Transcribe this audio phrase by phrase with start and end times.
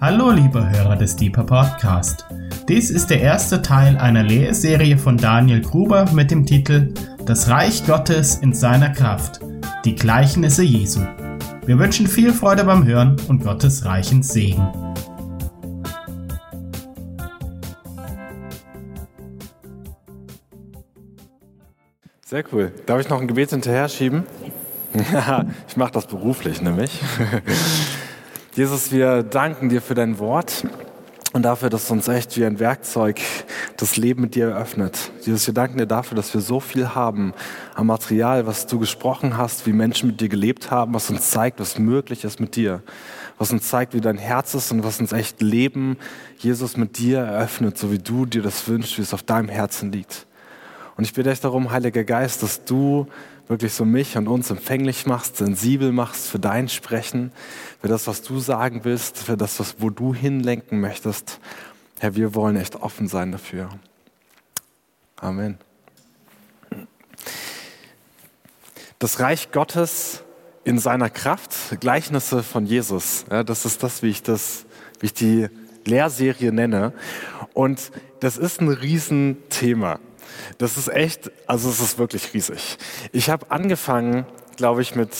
[0.00, 2.26] Hallo liebe Hörer des Deeper Podcast.
[2.68, 6.92] Dies ist der erste Teil einer Lehrserie von Daniel Gruber mit dem Titel
[7.24, 9.40] Das Reich Gottes in seiner Kraft.
[9.84, 11.00] Die Gleichnisse Jesu.
[11.64, 14.66] Wir wünschen viel Freude beim Hören und Gottes reichen Segen.
[22.26, 22.72] Sehr cool.
[22.86, 24.24] Darf ich noch ein Gebet hinterher schieben?
[25.68, 27.00] ich mache das beruflich nämlich.
[28.54, 30.64] Jesus, wir danken dir für dein Wort
[31.32, 33.20] und dafür, dass du uns echt wie ein Werkzeug
[33.76, 35.10] das Leben mit dir eröffnet.
[35.22, 37.34] Jesus, wir danken dir dafür, dass wir so viel haben
[37.74, 41.58] am Material, was du gesprochen hast, wie Menschen mit dir gelebt haben, was uns zeigt,
[41.58, 42.84] was möglich ist mit dir,
[43.38, 45.96] was uns zeigt, wie dein Herz ist und was uns echt Leben,
[46.38, 49.90] Jesus, mit dir eröffnet, so wie du dir das wünschst, wie es auf deinem Herzen
[49.90, 50.28] liegt.
[50.96, 53.08] Und ich bitte dich darum, Heiliger Geist, dass du
[53.48, 57.32] wirklich so mich und uns empfänglich machst, sensibel machst für dein Sprechen,
[57.80, 61.40] für das, was du sagen willst, für das, was, wo du hinlenken möchtest.
[61.98, 63.68] Herr, wir wollen echt offen sein dafür.
[65.16, 65.58] Amen.
[68.98, 70.22] Das Reich Gottes
[70.64, 73.26] in seiner Kraft, Gleichnisse von Jesus.
[73.30, 74.64] Ja, das ist das, wie ich das,
[75.00, 75.48] wie ich die
[75.84, 76.92] Lehrserie nenne.
[77.52, 79.98] Und das ist ein Riesenthema.
[80.58, 82.78] Das ist echt, also es ist wirklich riesig.
[83.12, 85.10] Ich habe angefangen, glaube ich, mit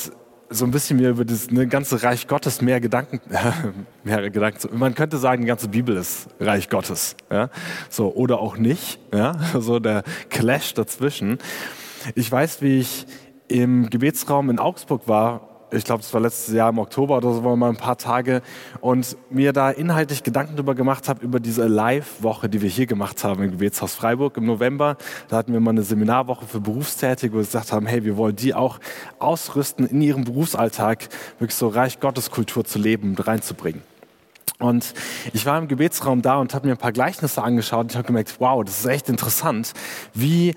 [0.51, 3.21] so ein bisschen mir über das ne, ganze Reich Gottes mehr Gedanken,
[4.05, 4.79] mehr Gedanken.
[4.79, 7.51] Man könnte sagen, die ganze Bibel ist Reich Gottes, ja,
[7.89, 11.39] so oder auch nicht, ja, so der Clash dazwischen.
[12.15, 13.07] Ich weiß, wie ich
[13.49, 17.45] im Gebetsraum in Augsburg war ich glaube, das war letztes Jahr im Oktober oder so,
[17.45, 18.43] war mal ein paar Tage
[18.81, 23.25] und mir da inhaltlich Gedanken darüber gemacht habe, über diese Live-Woche, die wir hier gemacht
[23.25, 24.97] haben im Gebetshaus Freiburg im November.
[25.29, 28.37] Da hatten wir mal eine Seminarwoche für Berufstätige, wo wir gesagt haben, hey, wir wollen
[28.37, 28.79] die auch
[29.19, 31.09] ausrüsten, in ihrem Berufsalltag
[31.39, 33.83] wirklich so Reich Gotteskultur zu leben und reinzubringen.
[34.59, 34.95] Und
[35.33, 38.07] ich war im Gebetsraum da und habe mir ein paar Gleichnisse angeschaut und ich habe
[38.07, 39.73] gemerkt, wow, das ist echt interessant,
[40.15, 40.55] wie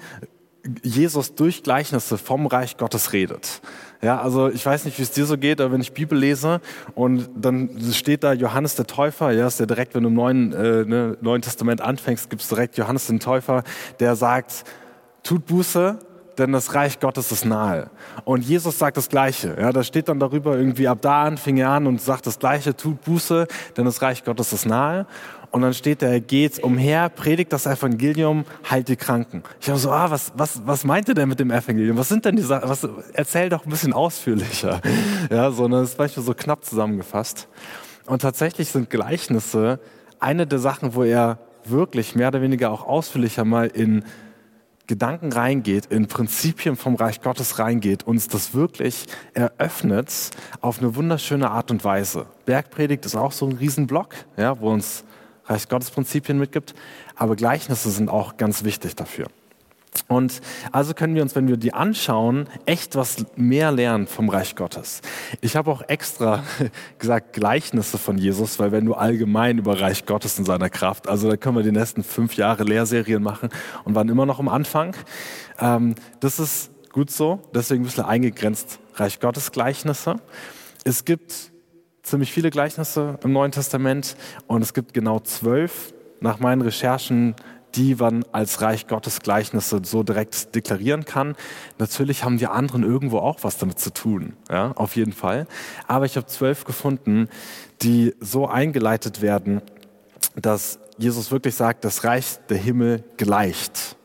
[0.84, 3.62] Jesus durch Gleichnisse vom Reich Gottes redet.
[4.02, 6.62] Ja, also ich weiß nicht, wie es dir so geht, aber wenn ich Bibel lese
[6.94, 10.54] und dann steht da Johannes der Täufer, ja, ist ja direkt, wenn du im Neuen,
[10.54, 13.64] äh, ne, Neuen Testament anfängst, gibt es direkt Johannes den Täufer,
[14.00, 14.66] der sagt,
[15.24, 16.00] tut Buße,
[16.38, 17.90] denn das Reich Gottes ist nahe.
[18.24, 19.56] Und Jesus sagt das Gleiche.
[19.60, 22.40] Ja, da steht dann darüber irgendwie, ab da an fing er an und sagt das
[22.40, 25.08] Gleiche, tut Buße, denn das Reich Gottes ist nahe.
[25.52, 29.44] Und dann steht er, geht umher, predigt das Evangelium, heilt die Kranken.
[29.62, 31.98] Ich habe so, ah, was, was, was meint ihr denn mit dem Evangelium?
[31.98, 32.70] Was sind denn die Sachen?
[32.70, 34.82] Was, erzähl doch ein bisschen ausführlicher.
[35.30, 37.48] Ja, so, das ist manchmal so knapp zusammengefasst.
[38.06, 39.80] Und tatsächlich sind Gleichnisse
[40.20, 44.04] eine der Sachen, wo er wirklich mehr oder weniger auch ausführlicher mal in
[44.88, 50.32] Gedanken reingeht, in Prinzipien vom Reich Gottes reingeht, uns das wirklich eröffnet
[50.62, 52.26] auf eine wunderschöne Art und Weise.
[52.46, 55.04] Bergpredigt ist auch so ein Riesenblock, ja, wo uns
[55.48, 56.76] Reich Gottes Prinzipien mitgibt,
[57.16, 59.28] aber Gleichnisse sind auch ganz wichtig dafür.
[60.08, 60.42] Und
[60.72, 65.02] also können wir uns, wenn wir die anschauen, echt was mehr lernen vom Reich Gottes.
[65.42, 66.44] Ich habe auch extra
[67.00, 71.30] gesagt Gleichnisse von Jesus, weil wenn du allgemein über Reich Gottes in seiner Kraft, also
[71.30, 73.50] da können wir die nächsten fünf Jahre Lehrserien machen
[73.84, 74.96] und waren immer noch am Anfang.
[75.60, 80.16] Ähm, das ist gut so, deswegen ein bisschen eingegrenzt Reich Gottes Gleichnisse.
[80.84, 81.52] Es gibt
[82.08, 84.16] ziemlich viele Gleichnisse im Neuen Testament
[84.48, 87.36] und es gibt genau zwölf nach meinen Recherchen,
[87.76, 91.36] die man als Reich Gottes Gleichnisse so direkt deklarieren kann.
[91.78, 95.48] Natürlich haben die anderen irgendwo auch was damit zu tun, ja, auf jeden Fall.
[95.86, 97.28] Aber ich habe zwölf gefunden,
[97.82, 99.62] die so eingeleitet werden,
[100.36, 103.98] dass Jesus wirklich sagt, das Reich der Himmel gleicht.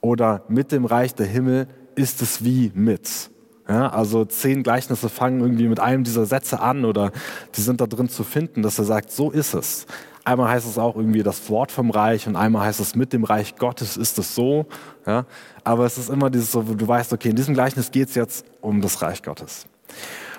[0.00, 3.30] Oder mit dem Reich der Himmel ist es wie mit.
[3.68, 7.10] Ja, also zehn Gleichnisse fangen irgendwie mit einem dieser Sätze an oder
[7.56, 9.86] die sind da drin zu finden, dass er sagt, so ist es.
[10.24, 13.24] Einmal heißt es auch irgendwie das Wort vom Reich und einmal heißt es mit dem
[13.24, 14.66] Reich Gottes ist es so.
[15.06, 15.24] Ja,
[15.64, 18.44] aber es ist immer dieses so, du weißt, okay, in diesem Gleichnis geht es jetzt
[18.60, 19.66] um das Reich Gottes.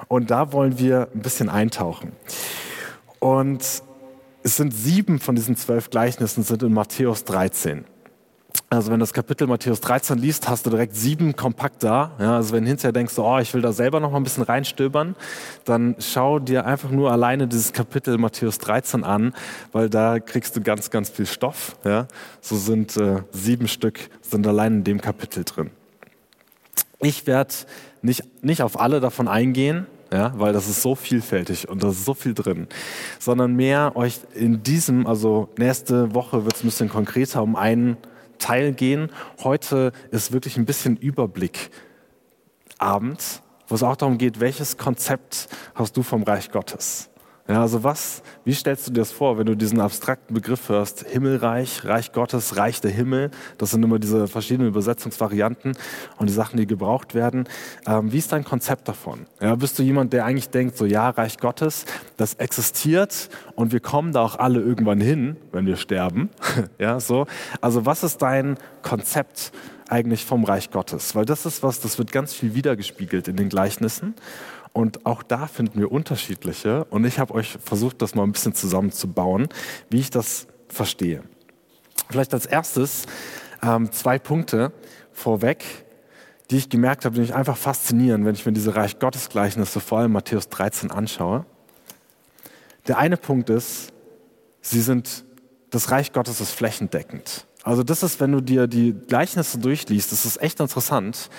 [0.07, 2.13] Und da wollen wir ein bisschen eintauchen.
[3.19, 3.61] Und
[4.43, 7.85] es sind sieben von diesen zwölf Gleichnissen sind in Matthäus 13.
[8.69, 12.11] Also wenn du das Kapitel Matthäus 13 liest, hast du direkt sieben kompakt da.
[12.19, 14.43] Ja, also wenn du hinterher denkst, oh, ich will da selber noch mal ein bisschen
[14.43, 15.15] reinstöbern,
[15.63, 19.33] dann schau dir einfach nur alleine dieses Kapitel Matthäus 13 an,
[19.71, 21.77] weil da kriegst du ganz, ganz viel Stoff.
[21.85, 22.07] Ja,
[22.41, 25.69] so sind äh, sieben Stück sind allein in dem Kapitel drin.
[26.99, 27.53] Ich werde
[28.01, 32.03] nicht, nicht auf alle davon eingehen, ja, weil das ist so vielfältig und da ist
[32.03, 32.67] so viel drin,
[33.17, 37.95] sondern mehr euch in diesem, also nächste Woche wird es ein bisschen konkreter um einen
[38.37, 39.11] Teil gehen.
[39.43, 41.69] Heute ist wirklich ein bisschen Überblick
[42.77, 47.09] Abend, wo es auch darum geht, welches Konzept hast du vom Reich Gottes?
[47.47, 51.05] Ja, also was, wie stellst du dir das vor, wenn du diesen abstrakten Begriff hörst?
[51.07, 53.31] Himmelreich, Reich Gottes, Reich der Himmel.
[53.57, 55.77] Das sind immer diese verschiedenen Übersetzungsvarianten
[56.17, 57.47] und die Sachen, die gebraucht werden.
[57.85, 59.27] Ähm, wie ist dein Konzept davon?
[59.39, 61.85] Ja, bist du jemand, der eigentlich denkt, so ja, Reich Gottes,
[62.17, 66.29] das existiert und wir kommen da auch alle irgendwann hin, wenn wir sterben.
[66.79, 67.27] ja, so.
[67.61, 69.53] Also was ist dein Konzept
[69.87, 71.15] eigentlich vom Reich Gottes?
[71.15, 74.15] Weil das ist was, das wird ganz viel wiedergespiegelt in den Gleichnissen.
[74.73, 76.85] Und auch da finden wir unterschiedliche.
[76.85, 79.47] Und ich habe euch versucht, das mal ein bisschen zusammenzubauen,
[79.89, 81.23] wie ich das verstehe.
[82.09, 83.05] Vielleicht als erstes
[83.63, 84.71] ähm, zwei Punkte
[85.11, 85.63] vorweg,
[86.49, 89.79] die ich gemerkt habe, die mich einfach faszinieren, wenn ich mir diese Reich Gottes Gleichnisse,
[89.79, 91.45] vor allem Matthäus 13, anschaue.
[92.87, 93.91] Der eine Punkt ist,
[94.61, 95.25] sie sind,
[95.69, 97.47] das Reich Gottes ist flächendeckend.
[97.67, 101.29] Also das ist, wenn du dir die Gleichnisse durchliest, das ist echt interessant.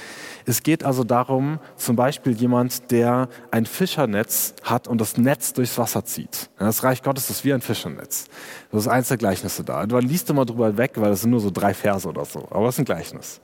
[0.44, 5.78] Es geht also darum, zum Beispiel jemand, der ein Fischernetz hat und das Netz durchs
[5.78, 6.50] Wasser zieht.
[6.58, 8.26] Das Reich Gottes ist wie ein Fischernetz.
[8.70, 9.86] Das ist eins der Gleichnisse da.
[9.86, 12.46] Du liest immer drüber weg, weil es sind nur so drei Verse oder so.
[12.50, 13.40] Aber es ist ein Gleichnis.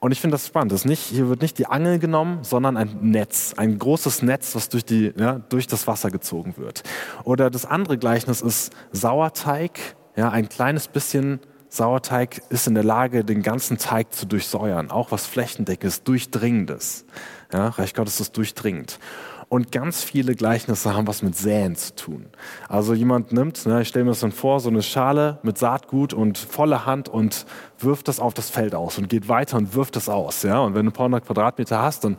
[0.00, 0.72] Und ich finde das spannend.
[0.72, 3.52] Das nicht, hier wird nicht die Angel genommen, sondern ein Netz.
[3.58, 6.84] Ein großes Netz, was durch, die, ja, durch das Wasser gezogen wird.
[7.24, 9.78] Oder das andere Gleichnis ist Sauerteig.
[10.16, 11.40] Ja, ein kleines bisschen
[11.74, 17.04] Sauerteig ist in der Lage, den ganzen Teig zu durchsäuern, auch was Flächendeckendes, Durchdringendes.
[17.52, 19.00] Ja, Reich Gottes ist durchdringend.
[19.48, 22.26] Und ganz viele Gleichnisse haben was mit Säen zu tun.
[22.68, 26.12] Also jemand nimmt, ne, ich stelle mir das dann vor, so eine Schale mit Saatgut
[26.12, 27.44] und volle Hand und
[27.78, 30.44] wirft das auf das Feld aus und geht weiter und wirft es aus.
[30.44, 30.60] Ja?
[30.60, 32.16] Und wenn du ein paar hundert Quadratmeter hast, dann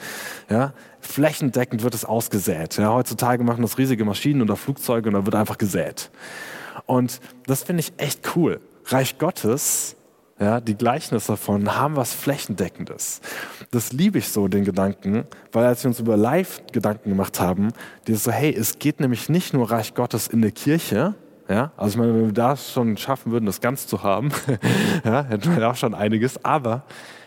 [0.50, 2.78] ja, flächendeckend wird es ausgesät.
[2.78, 2.94] Ja?
[2.94, 6.12] Heutzutage machen das riesige Maschinen oder Flugzeuge und da wird einfach gesät.
[6.86, 8.60] Und das finde ich echt cool.
[8.88, 9.96] Reich Gottes,
[10.40, 13.22] ja, die Gleichnisse davon haben was Flächendeckendes.
[13.72, 17.70] Das liebe ich so, den Gedanken, weil als wir uns über Live Gedanken gemacht haben,
[18.08, 21.16] die so, hey, es geht nämlich nicht nur Reich Gottes in der Kirche,
[21.48, 24.30] ja, also ich meine, wenn wir das schon schaffen würden, das ganz zu haben,
[25.04, 26.84] ja, hätten wir auch schon einiges, aber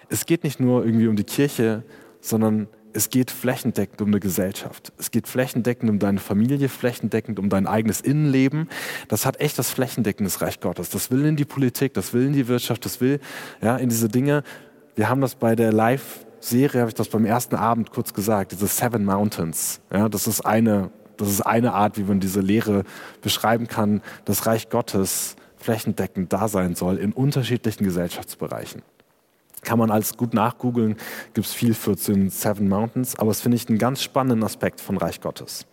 [0.09, 1.85] es geht nicht nur irgendwie um die Kirche,
[2.21, 4.93] sondern es geht flächendeckend um eine Gesellschaft.
[4.99, 8.69] Es geht flächendeckend um deine Familie, flächendeckend um dein eigenes Innenleben.
[9.07, 10.91] Das hat echt das flächendeckende Reich Gottes.
[10.91, 13.21] Das will in die Politik, das will in die Wirtschaft, das will
[13.63, 14.43] ja, in diese Dinge.
[14.97, 18.67] Wir haben das bei der Live-Serie, habe ich das beim ersten Abend kurz gesagt, diese
[18.67, 19.81] Seven Mountains.
[19.93, 22.83] Ja, das ist eine, das ist eine Art, wie man diese Lehre
[23.23, 28.83] beschreiben kann, das Reich Gottes flächendeckend da sein soll in unterschiedlichen Gesellschaftsbereichen.
[29.63, 30.97] Kann man alles gut nachgoogeln,
[31.35, 34.81] gibt es viel für den Seven Mountains, aber es finde ich einen ganz spannenden Aspekt
[34.81, 35.67] von Reich Gottes.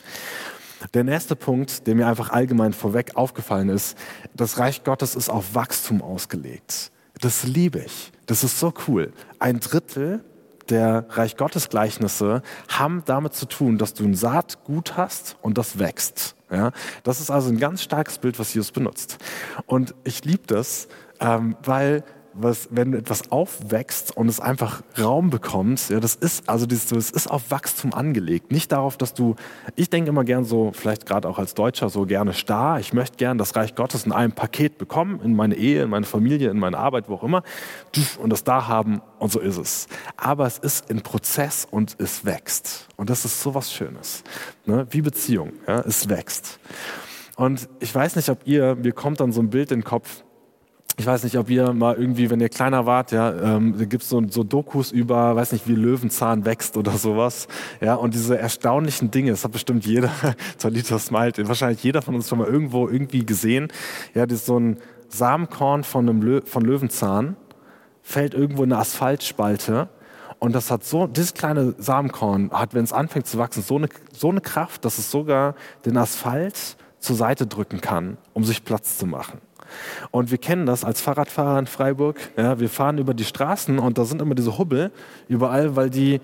[0.93, 3.97] Der nächste Punkt, der mir einfach allgemein vorweg aufgefallen ist,
[4.33, 6.91] das Reich Gottes ist auf Wachstum ausgelegt.
[7.21, 8.11] Das liebe ich.
[8.25, 9.13] Das ist so cool.
[9.39, 10.23] Ein Drittel
[10.69, 15.79] der Reich Gottes Gleichnisse haben damit zu tun, dass du ein Saatgut hast und das
[15.79, 16.35] wächst.
[16.51, 16.71] Ja,
[17.03, 19.17] das ist also ein ganz starkes Bild, was Jesus benutzt.
[19.65, 20.87] Und ich liebe das,
[21.19, 22.03] ähm, weil
[22.37, 27.09] was, wenn etwas aufwächst und es einfach Raum bekommt, ja, das ist also dieses, das
[27.09, 29.35] ist auf Wachstum angelegt, nicht darauf, dass du,
[29.75, 33.17] ich denke immer gern so, vielleicht gerade auch als Deutscher so gerne starr, ich möchte
[33.17, 36.59] gern das Reich Gottes in einem Paket bekommen, in meine Ehe, in meine Familie, in
[36.59, 37.43] meine Arbeit, wo auch immer,
[38.19, 39.87] und das da haben und so ist es.
[40.17, 44.23] Aber es ist in Prozess und es wächst und das ist so was Schönes,
[44.65, 44.85] ne?
[44.89, 45.79] wie Beziehung, ja?
[45.81, 46.59] es wächst.
[47.37, 50.23] Und ich weiß nicht, ob ihr, mir kommt dann so ein Bild in den Kopf,
[50.97, 54.07] ich weiß nicht, ob ihr mal irgendwie, wenn ihr kleiner wart, ja, ähm, da gibt's
[54.07, 57.47] so, so Dokus über, weiß nicht, wie Löwenzahn wächst oder sowas.
[57.81, 60.09] Ja, und diese erstaunlichen Dinge, das hat bestimmt jeder,
[60.57, 63.67] Talita smilet, wahrscheinlich jeder von uns schon mal irgendwo irgendwie gesehen.
[64.13, 64.77] Ja, das ist so ein
[65.09, 67.35] Samenkorn von einem Lö von Löwenzahn,
[68.01, 69.89] fällt irgendwo in eine Asphaltspalte.
[70.39, 73.89] Und das hat so, dieses kleine Samenkorn hat, wenn es anfängt zu wachsen, so eine,
[74.13, 78.97] so eine Kraft, dass es sogar den Asphalt zur Seite drücken kann, um sich Platz
[78.97, 79.41] zu machen.
[80.11, 82.19] Und wir kennen das als Fahrradfahrer in Freiburg.
[82.37, 84.91] Ja, wir fahren über die Straßen und da sind immer diese Hubbel
[85.27, 86.21] überall, weil die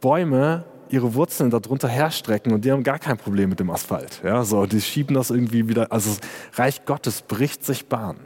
[0.00, 4.20] Bäume ihre Wurzeln darunter herstrecken und die haben gar kein Problem mit dem Asphalt.
[4.24, 5.92] Ja, so, die schieben das irgendwie wieder.
[5.92, 6.20] Also das
[6.58, 8.16] Reich Gottes bricht sich Bahn.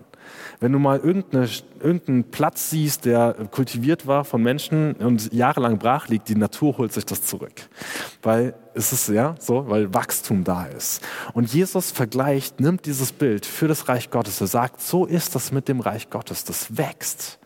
[0.60, 6.28] Wenn du mal irgendeinen Platz siehst, der kultiviert war von Menschen und jahrelang brach liegt,
[6.28, 7.52] die Natur holt sich das zurück.
[8.22, 11.02] Weil es ist ja so, weil Wachstum da ist.
[11.34, 14.40] Und Jesus vergleicht, nimmt dieses Bild für das Reich Gottes.
[14.40, 16.44] Er sagt, so ist das mit dem Reich Gottes.
[16.44, 17.38] Das wächst.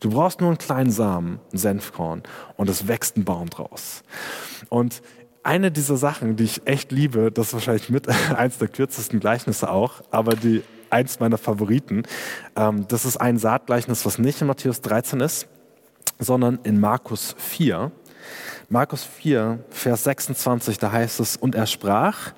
[0.00, 2.22] Du brauchst nur einen kleinen Samen, ein Senfkorn,
[2.56, 4.02] und es wächst ein Baum draus.
[4.68, 5.00] Und
[5.42, 9.70] eine dieser Sachen, die ich echt liebe, das ist wahrscheinlich mit eins der kürzesten Gleichnisse
[9.70, 10.62] auch, aber die
[10.94, 12.04] eins meiner Favoriten.
[12.56, 15.48] Ähm, das ist ein Saatgleichnis, was nicht in Matthäus 13 ist,
[16.18, 17.90] sondern in Markus 4.
[18.68, 22.32] Markus 4, Vers 26, da heißt es, und er sprach,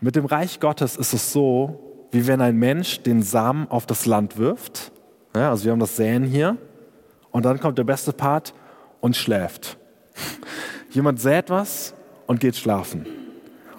[0.00, 4.04] Mit dem Reich Gottes ist es so, wie wenn ein Mensch den Samen auf das
[4.04, 4.92] Land wirft.
[5.34, 6.58] Ja, also wir haben das Säen hier.
[7.30, 8.52] Und dann kommt der beste Part
[9.00, 9.78] und schläft.
[10.90, 11.94] Jemand sät was
[12.26, 13.06] und geht schlafen.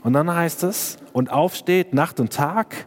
[0.03, 2.86] Und dann heißt es, und aufsteht Nacht und Tag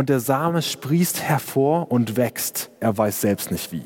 [0.00, 2.70] und der Same sprießt hervor und wächst.
[2.80, 3.84] Er weiß selbst nicht wie.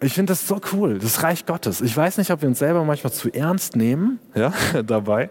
[0.00, 1.82] Ich finde das so cool, das Reich Gottes.
[1.82, 4.50] Ich weiß nicht, ob wir uns selber manchmal zu ernst nehmen ja,
[4.86, 5.28] dabei,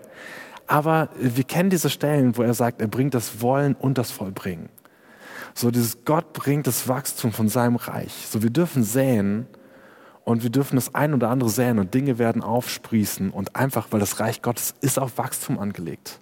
[0.67, 4.69] aber wir kennen diese Stellen, wo er sagt, er bringt das Wollen und das Vollbringen.
[5.55, 8.27] So dieses Gott bringt das Wachstum von seinem Reich.
[8.29, 9.47] So wir dürfen säen
[10.23, 14.01] und wir dürfen das ein oder andere säen und Dinge werden aufsprießen und einfach, weil
[14.01, 16.19] das Reich Gottes ist auf Wachstum angelegt.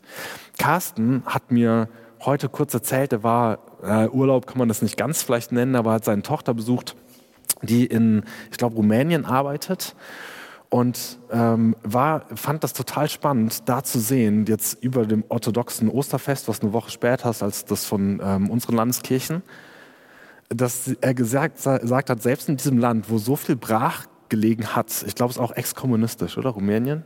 [0.58, 1.90] Carsten hat mir
[2.22, 5.94] heute kurz erzählt, er war, äh, Urlaub kann man das nicht ganz vielleicht nennen, aber
[5.94, 6.96] hat seine Tochter besucht,
[7.62, 9.96] die in, ich glaube, Rumänien arbeitet
[10.70, 16.48] und ähm, war, fand das total spannend, da zu sehen, jetzt über dem orthodoxen Osterfest,
[16.48, 19.42] was eine Woche später ist als das von ähm, unseren Landeskirchen,
[20.50, 25.04] dass er gesagt, gesagt hat, selbst in diesem Land, wo so viel brach gelegen hat,
[25.08, 27.04] ich glaube, es ist auch exkommunistisch, oder Rumänien?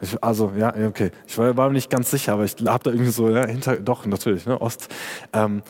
[0.00, 1.10] Ich, also, ja, okay.
[1.26, 3.76] Ich war, war, mir nicht ganz sicher, aber ich habe da irgendwie so, ja, hinter,
[3.76, 4.88] doch, natürlich, ne, Ost.
[5.32, 5.62] Ähm,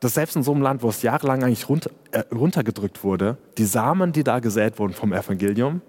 [0.00, 3.64] dass selbst in so einem Land, wo es jahrelang eigentlich runter, äh, runtergedrückt wurde, die
[3.64, 5.82] Samen, die da gesät wurden vom Evangelium,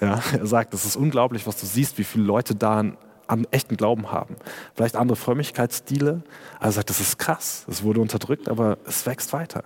[0.00, 2.96] ja, er sagt, das ist unglaublich, was du siehst, wie viele Leute da an,
[3.28, 4.36] an echten Glauben haben.
[4.74, 6.22] Vielleicht andere Frömmigkeitsstile,
[6.56, 9.64] aber er sagt, das ist krass, es wurde unterdrückt, aber es wächst weiter.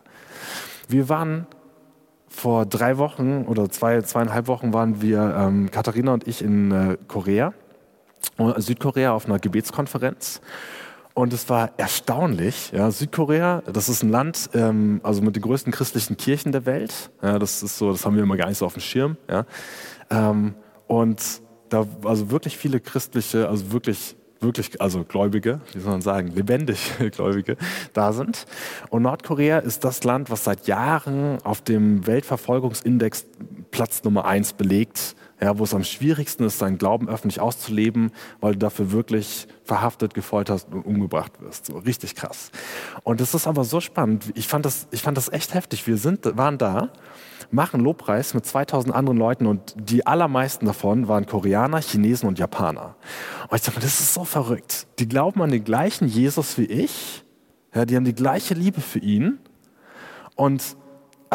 [0.89, 1.47] Wir waren
[2.37, 6.99] vor drei Wochen oder zwei, zweieinhalb Wochen waren wir, ähm, Katharina und ich, in äh,
[7.09, 7.55] Korea,
[8.37, 10.43] äh, Südkorea auf einer Gebetskonferenz.
[11.15, 12.73] Und es war erstaunlich.
[12.73, 17.11] Ja, Südkorea, das ist ein Land, ähm, also mit den größten christlichen Kirchen der Welt.
[17.23, 19.17] Ja, das ist so, das haben wir immer gar nicht so auf dem Schirm.
[19.31, 19.47] Ja.
[20.11, 20.55] Ähm,
[20.87, 21.23] und
[21.71, 26.93] da also wirklich viele christliche, also wirklich wirklich, also Gläubige, wie soll man sagen, lebendig
[27.13, 27.57] Gläubige
[27.93, 28.47] da sind.
[28.91, 33.27] Und Nordkorea ist das Land, was seit Jahren auf dem Weltverfolgungsindex
[33.71, 38.53] Platz Nummer eins belegt ja, wo es am schwierigsten ist, seinen Glauben öffentlich auszuleben, weil
[38.53, 41.67] du dafür wirklich verhaftet, gefoltert und umgebracht wirst.
[41.67, 42.51] So richtig krass.
[43.03, 44.33] Und das ist aber so spannend.
[44.35, 45.87] Ich fand das, ich fand das echt heftig.
[45.87, 46.91] Wir sind, waren da,
[47.51, 52.97] machen Lobpreis mit 2000 anderen Leuten und die allermeisten davon waren Koreaner, Chinesen und Japaner.
[53.49, 54.87] Und ich dachte, das ist so verrückt.
[54.99, 57.25] Die glauben an den gleichen Jesus wie ich.
[57.75, 59.39] Ja, die haben die gleiche Liebe für ihn.
[60.35, 60.77] Und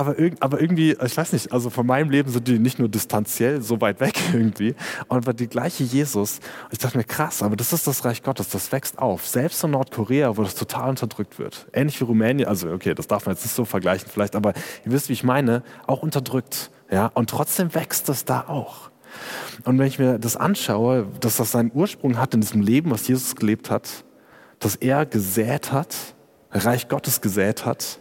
[0.01, 3.61] aber, aber, irgendwie, ich weiß nicht, also von meinem Leben sind die nicht nur distanziell
[3.61, 4.75] so weit weg irgendwie,
[5.07, 6.39] aber die gleiche Jesus.
[6.71, 9.27] Ich dachte mir, krass, aber das ist das Reich Gottes, das wächst auf.
[9.27, 11.67] Selbst in Nordkorea, wo das total unterdrückt wird.
[11.71, 14.53] Ähnlich wie Rumänien, also okay, das darf man jetzt nicht so vergleichen vielleicht, aber
[14.85, 16.71] ihr wisst, wie ich meine, auch unterdrückt.
[16.89, 18.89] Ja, und trotzdem wächst das da auch.
[19.65, 23.07] Und wenn ich mir das anschaue, dass das seinen Ursprung hat in diesem Leben, was
[23.07, 24.03] Jesus gelebt hat,
[24.59, 25.95] dass er gesät hat,
[26.51, 28.00] Reich Gottes gesät hat,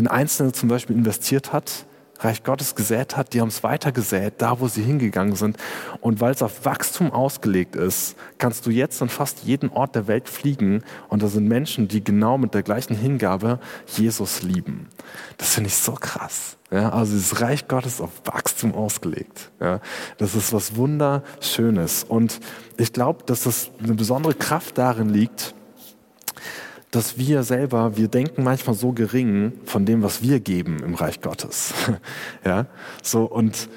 [0.00, 1.84] in Einzelne zum Beispiel investiert hat,
[2.20, 5.56] Reich Gottes gesät hat, die haben es weitergesät, da wo sie hingegangen sind.
[6.00, 10.06] Und weil es auf Wachstum ausgelegt ist, kannst du jetzt an fast jeden Ort der
[10.06, 14.88] Welt fliegen und da sind Menschen, die genau mit der gleichen Hingabe Jesus lieben.
[15.38, 16.58] Das finde ich so krass.
[16.70, 19.50] Ja, also das Reich Gottes auf Wachstum ausgelegt.
[19.60, 19.80] Ja,
[20.18, 22.04] das ist was Wunderschönes.
[22.04, 22.38] Und
[22.76, 25.54] ich glaube, dass das eine besondere Kraft darin liegt,
[26.90, 31.20] dass wir selber, wir denken manchmal so gering von dem, was wir geben im Reich
[31.20, 31.72] Gottes.
[32.44, 32.66] ja,
[33.02, 33.68] so und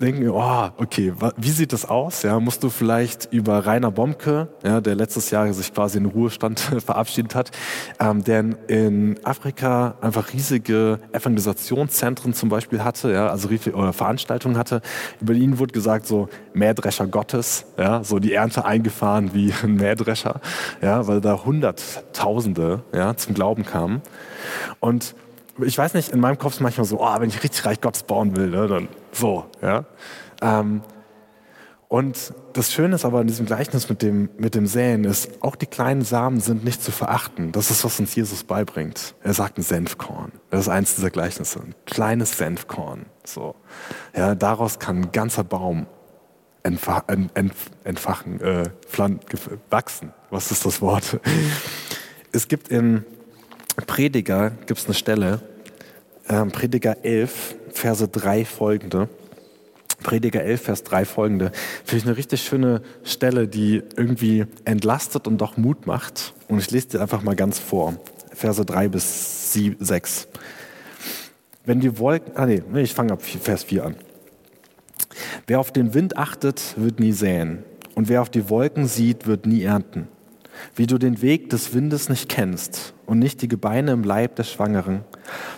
[0.00, 2.22] denken, oh, okay, wie sieht das aus?
[2.22, 6.60] Ja, musst du vielleicht über Rainer Bomke, ja, der letztes Jahr sich quasi in Ruhestand
[6.84, 7.50] verabschiedet hat,
[7.98, 14.80] ähm, der in Afrika einfach riesige Evangelisationszentren zum Beispiel hatte, ja, also oder Veranstaltungen hatte.
[15.20, 20.40] Über ihn wurde gesagt so Mähdrescher Gottes, ja, so die Ernte eingefahren wie ein Mähdrescher,
[20.80, 24.00] ja, weil da Hunderttausende ja, zum Glauben kamen.
[24.78, 25.14] Und
[25.62, 28.04] ich weiß nicht, in meinem Kopf ist manchmal so, oh, wenn ich richtig Reich Gottes
[28.04, 29.46] bauen will, ne, dann so.
[29.62, 29.84] Ja?
[30.42, 30.82] Ähm,
[31.88, 35.56] und das Schöne ist aber in diesem Gleichnis mit dem, mit dem Säen ist, auch
[35.56, 37.50] die kleinen Samen sind nicht zu verachten.
[37.50, 39.16] Das ist, was uns Jesus beibringt.
[39.24, 40.30] Er sagt ein Senfkorn.
[40.50, 41.58] Das ist eins dieser Gleichnisse.
[41.58, 43.06] Ein kleines Senfkorn.
[43.24, 43.56] So.
[44.16, 45.86] Ja, daraus kann ein ganzer Baum
[46.62, 48.70] entfa ent, ent, entfachen, äh,
[49.70, 50.12] wachsen.
[50.30, 51.20] Was ist das Wort?
[52.32, 53.04] Es gibt in
[53.88, 55.40] Prediger gibt es eine Stelle,
[56.28, 59.08] ähm, Prediger 11, Verse 3 folgende.
[60.02, 61.50] Prediger 11, Vers 3 folgende.
[61.82, 66.34] Finde ich eine richtig schöne Stelle, die irgendwie entlastet und doch Mut macht.
[66.48, 67.94] Und ich lese dir einfach mal ganz vor.
[68.34, 70.28] Verse 3 bis 6.
[71.64, 73.96] Wenn die Wolken, ah nee, ich fange ab Vers 4 an.
[75.46, 77.64] Wer auf den Wind achtet, wird nie säen.
[77.94, 80.06] Und wer auf die Wolken sieht, wird nie ernten.
[80.74, 84.44] wie du den Weg des Windes nicht kennst und nicht die Gebeine im Leib der
[84.44, 85.04] Schwangeren,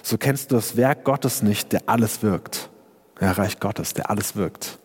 [0.02, 2.70] so kennst du das Werk Gottes nicht, der alles wirkt.
[3.20, 4.78] Ja, Reich Gottes, der alles wirkt.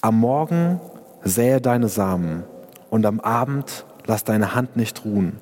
[0.00, 0.80] Am Morgen
[1.22, 2.42] sähe deine Samen
[2.90, 5.38] und am Abend lass deine Hand nicht ruhen.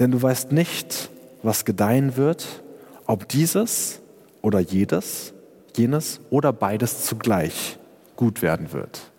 [0.00, 1.10] Denn du weißt nicht,
[1.44, 2.64] was gedeihen wird,
[3.06, 4.00] ob dieses
[4.42, 5.32] oder jedes,
[5.76, 7.78] jenes oder beides zugleich
[8.16, 9.12] gut werden wird.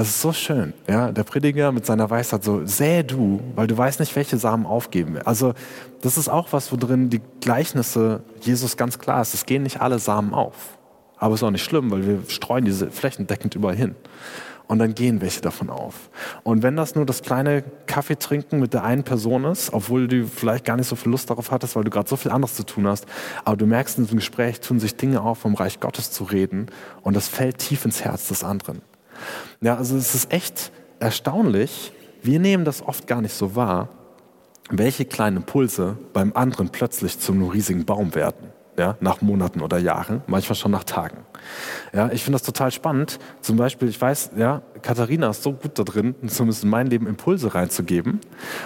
[0.00, 3.76] Es ist so schön, ja, der Prediger mit seiner Weisheit so, sähe du, weil du
[3.76, 5.18] weißt nicht, welche Samen aufgeben.
[5.24, 5.54] Also
[6.02, 9.34] das ist auch was, wo drin die Gleichnisse Jesus ganz klar ist.
[9.34, 10.78] Es gehen nicht alle Samen auf.
[11.16, 13.96] Aber es ist auch nicht schlimm, weil wir streuen diese flächendeckend überall hin
[14.68, 16.10] und dann gehen welche davon auf.
[16.44, 20.64] Und wenn das nur das kleine Kaffeetrinken mit der einen Person ist, obwohl du vielleicht
[20.64, 22.86] gar nicht so viel Lust darauf hattest, weil du gerade so viel anderes zu tun
[22.86, 23.06] hast,
[23.44, 26.66] aber du merkst in diesem Gespräch, tun sich Dinge auf, vom Reich Gottes zu reden
[27.02, 28.80] und das fällt tief ins Herz des anderen.
[29.60, 33.88] Ja, also es ist echt erstaunlich, wir nehmen das oft gar nicht so wahr,
[34.70, 40.22] welche kleinen Impulse beim anderen plötzlich zum riesigen Baum werden ja, nach Monaten oder Jahren,
[40.26, 41.18] manchmal schon nach Tagen.
[41.92, 43.18] Ja, ich finde das total spannend.
[43.40, 47.06] Zum Beispiel, ich weiß, ja, Katharina ist so gut da drin, zumindest in mein Leben
[47.06, 48.20] Impulse reinzugeben.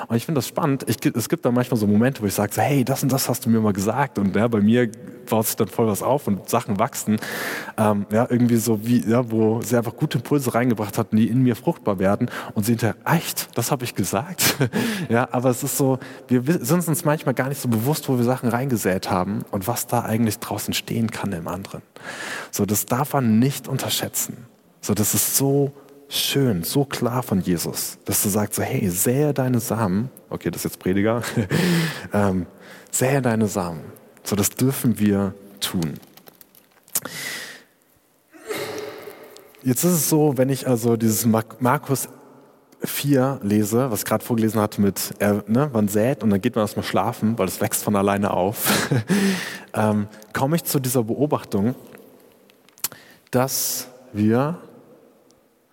[0.08, 0.84] Und ich finde das spannend.
[0.88, 3.44] Ich, es gibt da manchmal so Momente, wo ich sage, hey, das und das hast
[3.44, 4.18] du mir mal gesagt.
[4.18, 4.90] Und ja, bei mir
[5.28, 7.18] baut sich dann voll was auf und Sachen wachsen.
[7.76, 11.42] Ähm, ja, irgendwie so wie, ja, wo sie einfach gute Impulse reingebracht hat, die in
[11.42, 12.30] mir fruchtbar werden.
[12.54, 14.56] Und sie hinterher, echt, das habe ich gesagt.
[15.08, 18.24] ja, aber es ist so, wir sind uns manchmal gar nicht so bewusst, wo wir
[18.24, 21.82] Sachen reingesät haben und was da eigentlich draußen stehen kann im anderen.
[22.50, 24.46] So, das darf man nicht unterschätzen.
[24.80, 25.72] So, das ist so
[26.12, 30.64] schön, so klar von Jesus, dass du sagst so, hey, sähe deine Samen, okay, das
[30.64, 31.22] ist jetzt Prediger,
[32.12, 32.46] ähm,
[32.90, 33.80] sähe deine Samen.
[34.22, 35.94] So, das dürfen wir tun.
[39.62, 42.08] Jetzt ist es so, wenn ich also dieses Markus
[42.84, 46.64] 4 lese, was gerade vorgelesen hatte mit, er, ne, man sät und dann geht man
[46.64, 48.90] erstmal schlafen, weil es wächst von alleine auf,
[49.74, 51.74] ähm, komme ich zu dieser Beobachtung,
[53.30, 54.58] dass wir,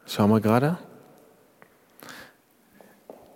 [0.09, 0.77] schauen wir gerade,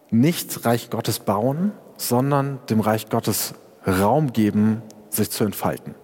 [0.09, 3.53] nicht Reich Gottes bauen, sondern dem Reich Gottes
[3.85, 5.95] Raum geben, sich zu entfalten.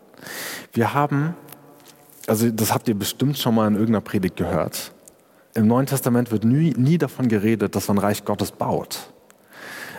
[0.74, 1.36] Wir haben,
[2.28, 4.92] also das habt ihr bestimmt schon mal in irgendeiner Predigt gehört,
[5.56, 9.12] im Neuen Testament wird nie, nie davon geredet, dass man Reich Gottes baut.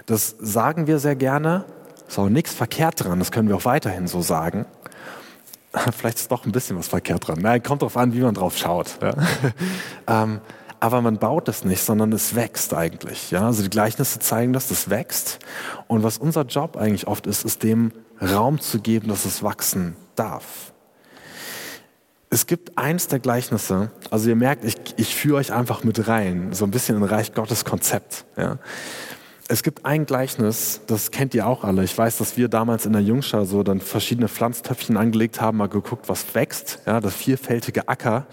[0.06, 1.64] Das sagen wir sehr gerne,
[2.08, 4.66] ist auch nichts verkehrt dran, das können wir auch weiterhin so sagen.
[5.96, 7.38] Vielleicht ist doch ein bisschen was verkehrt dran.
[7.40, 8.98] Nein, kommt darauf an, wie man drauf schaut.
[9.02, 9.14] Ja.
[10.22, 10.40] ähm,
[10.80, 13.30] aber man baut es nicht, sondern es wächst eigentlich.
[13.30, 13.46] Ja?
[13.46, 15.38] Also die Gleichnisse zeigen das, das wächst.
[15.86, 19.96] Und was unser Job eigentlich oft ist, ist dem Raum zu geben, dass es wachsen
[20.16, 20.72] darf.
[22.30, 26.52] Es gibt eins der Gleichnisse, also ihr merkt, ich, ich führe euch einfach mit rein,
[26.52, 28.24] so ein bisschen in Reich Gottes Konzept.
[28.36, 28.58] Ja.
[29.48, 31.82] Es gibt ein Gleichnis, das kennt ihr auch alle.
[31.82, 35.68] Ich weiß, dass wir damals in der Jungschar so dann verschiedene Pflanztöpfchen angelegt haben, mal
[35.68, 38.26] geguckt, was wächst, ja, das vielfältige Acker.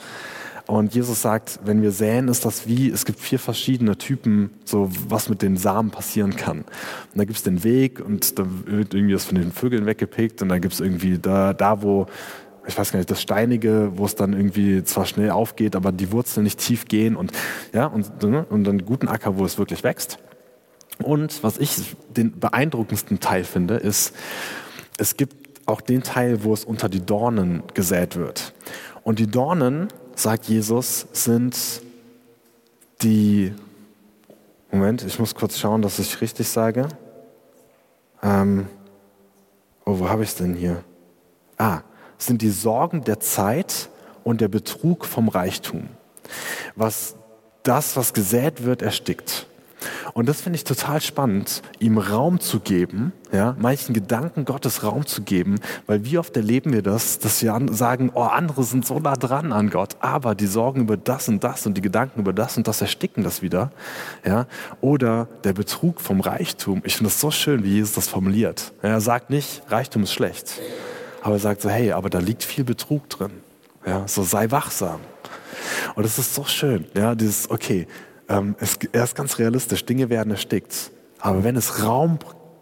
[0.67, 4.89] Und Jesus sagt, wenn wir säen, ist das wie, es gibt vier verschiedene Typen, so
[5.07, 6.59] was mit den Samen passieren kann.
[6.59, 10.41] Und da gibt es den Weg und da wird irgendwie das von den Vögeln weggepickt
[10.41, 12.07] und da gibt es irgendwie da, da, wo
[12.67, 16.11] ich weiß gar nicht, das Steinige, wo es dann irgendwie zwar schnell aufgeht, aber die
[16.11, 17.31] Wurzeln nicht tief gehen und,
[17.73, 20.19] ja, und, ne, und dann guten Acker, wo es wirklich wächst.
[21.01, 24.13] Und was ich den beeindruckendsten Teil finde, ist,
[24.97, 28.53] es gibt auch den Teil, wo es unter die Dornen gesät wird.
[29.03, 31.81] Und die Dornen, sagt Jesus, sind
[33.01, 33.53] die,
[34.71, 36.87] Moment, ich muss kurz schauen, dass ich richtig sage.
[38.23, 38.67] Ähm,
[39.85, 40.83] oh, wo habe ich es denn hier?
[41.57, 41.81] Ah,
[42.17, 43.89] sind die Sorgen der Zeit
[44.23, 45.89] und der Betrug vom Reichtum.
[46.75, 47.15] Was
[47.63, 49.46] das, was gesät wird, erstickt.
[50.13, 55.05] Und das finde ich total spannend, ihm Raum zu geben, ja, manchen Gedanken Gottes Raum
[55.05, 58.99] zu geben, weil wie oft erleben wir das, dass wir sagen, oh, andere sind so
[58.99, 62.33] nah dran an Gott, aber die Sorgen über das und das und die Gedanken über
[62.33, 63.71] das und das ersticken das wieder,
[64.25, 64.47] ja.
[64.81, 66.81] Oder der Betrug vom Reichtum.
[66.85, 68.73] Ich finde es so schön, wie Jesus das formuliert.
[68.81, 70.61] Er sagt nicht, Reichtum ist schlecht,
[71.21, 73.31] aber er sagt so, hey, aber da liegt viel Betrug drin.
[73.85, 74.99] Ja, so sei wachsam.
[75.95, 77.87] Und es ist so schön, ja, dieses, okay,
[78.29, 80.91] ähm, es, er ist ganz realistisch, Dinge werden erstickt.
[81.19, 82.19] Aber wenn es Raum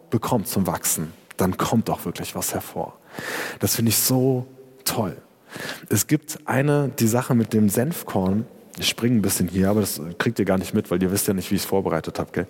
[0.10, 2.98] bekommt zum Wachsen, dann kommt auch wirklich was hervor.
[3.60, 4.46] Das finde ich so
[4.86, 5.18] toll.
[5.90, 8.46] Es gibt eine, die Sache mit dem Senfkorn,
[8.78, 11.28] ich springe ein bisschen hier, aber das kriegt ihr gar nicht mit, weil ihr wisst
[11.28, 12.48] ja nicht, wie ich es vorbereitet habe, gell?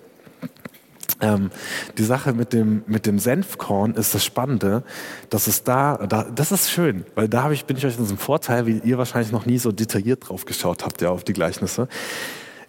[1.20, 1.50] Ähm,
[1.96, 4.82] die Sache mit dem, mit dem Senfkorn ist das Spannende,
[5.30, 8.18] dass es da, da das ist schön, weil da ich, bin ich euch in diesem
[8.18, 11.88] Vorteil, wie ihr wahrscheinlich noch nie so detailliert drauf geschaut habt, ja, auf die Gleichnisse.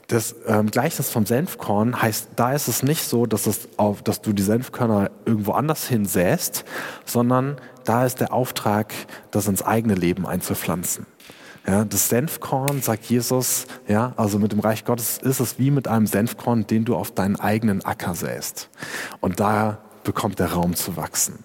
[0.07, 4.21] Das ähm, Gleichnis vom Senfkorn heißt, da ist es nicht so, dass, es auf, dass
[4.21, 6.63] du die Senfkörner irgendwo anders hinsäst,
[7.05, 8.93] sondern da ist der Auftrag,
[9.31, 11.05] das ins eigene Leben einzupflanzen.
[11.67, 15.89] Ja, das Senfkorn, sagt Jesus, ja, also mit dem Reich Gottes ist es wie mit
[15.89, 18.69] einem Senfkorn, den du auf deinen eigenen Acker säst.
[19.19, 21.43] Und da bekommt der Raum zu wachsen.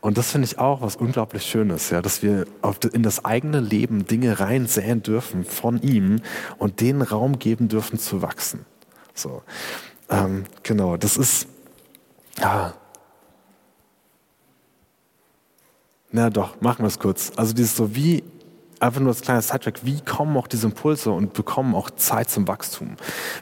[0.00, 2.46] Und das finde ich auch was unglaublich Schönes, ja, dass wir
[2.92, 6.20] in das eigene Leben Dinge reinsäen dürfen von ihm
[6.58, 8.64] und den Raum geben dürfen zu wachsen.
[9.14, 9.42] So,
[10.08, 11.46] ähm, genau, das ist,
[12.38, 12.74] ja,
[16.14, 17.32] na doch, machen wir es kurz.
[17.36, 18.22] Also dieses so, wie
[18.82, 22.48] einfach nur als kleiner Sidetrack, wie kommen auch diese Impulse und bekommen auch Zeit zum
[22.48, 22.96] Wachstum?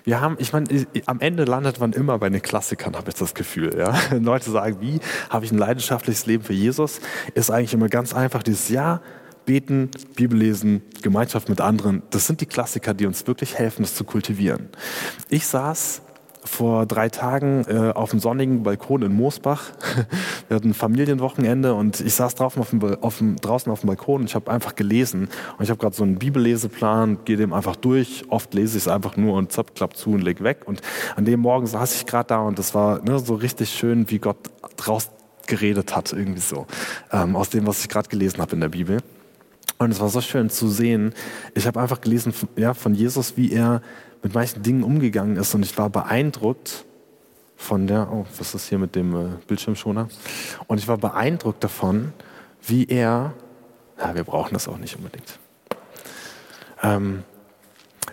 [0.05, 3.35] Wir haben, ich meine, am Ende landet man immer bei den Klassikern, habe ich das
[3.35, 3.77] Gefühl.
[3.77, 3.95] Ja?
[4.19, 7.01] Leute sagen, wie habe ich ein leidenschaftliches Leben für Jesus?
[7.35, 9.01] Ist eigentlich immer ganz einfach dieses Ja,
[9.47, 13.95] Beten, Bibel lesen, Gemeinschaft mit anderen, das sind die Klassiker, die uns wirklich helfen, das
[13.95, 14.69] zu kultivieren.
[15.29, 16.03] Ich saß
[16.45, 19.63] vor drei Tagen äh, auf dem sonnigen Balkon in Moosbach.
[20.49, 23.89] Wir hatten ein Familienwochenende und ich saß draußen auf dem, auf dem, draußen auf dem
[23.89, 25.29] Balkon und ich habe einfach gelesen.
[25.59, 28.25] Und ich habe gerade so einen Bibelleseplan, gehe dem einfach durch.
[28.29, 30.63] Oft lese ich es einfach nur und zapp, klapp zu und leg weg.
[30.67, 30.81] Und
[31.17, 34.19] an dem Morgen saß ich gerade da und das war ne, so richtig schön, wie
[34.19, 34.39] Gott
[34.77, 35.11] draus
[35.47, 36.67] geredet hat, irgendwie so.
[37.13, 39.01] Ähm, aus dem, was ich gerade gelesen habe in der Bibel.
[39.79, 41.15] Und es war so schön zu sehen.
[41.55, 43.81] Ich habe einfach gelesen ja, von Jesus, wie er
[44.23, 45.55] mit manchen Dingen umgegangen ist.
[45.55, 46.85] Und ich war beeindruckt
[47.57, 50.09] von der, oh, was ist hier mit dem äh, Bildschirmschoner?
[50.67, 52.13] Und ich war beeindruckt davon,
[52.63, 53.35] wie er,
[53.99, 55.39] ja, wir brauchen das auch nicht unbedingt.
[56.83, 57.23] Ähm,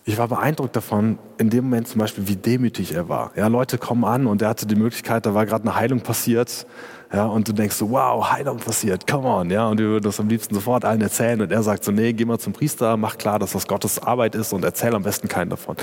[0.03, 3.31] ich war beeindruckt davon, in dem Moment zum Beispiel, wie demütig er war.
[3.35, 6.65] Ja, Leute kommen an und er hatte die Möglichkeit, da war gerade eine Heilung passiert
[7.13, 10.19] ja, und du denkst so, wow, Heilung passiert, come on, ja, und wir würden das
[10.19, 13.17] am liebsten sofort allen erzählen und er sagt so, nee, geh mal zum Priester, mach
[13.17, 15.75] klar, dass das Gottes Arbeit ist und erzähl am besten keinen davon.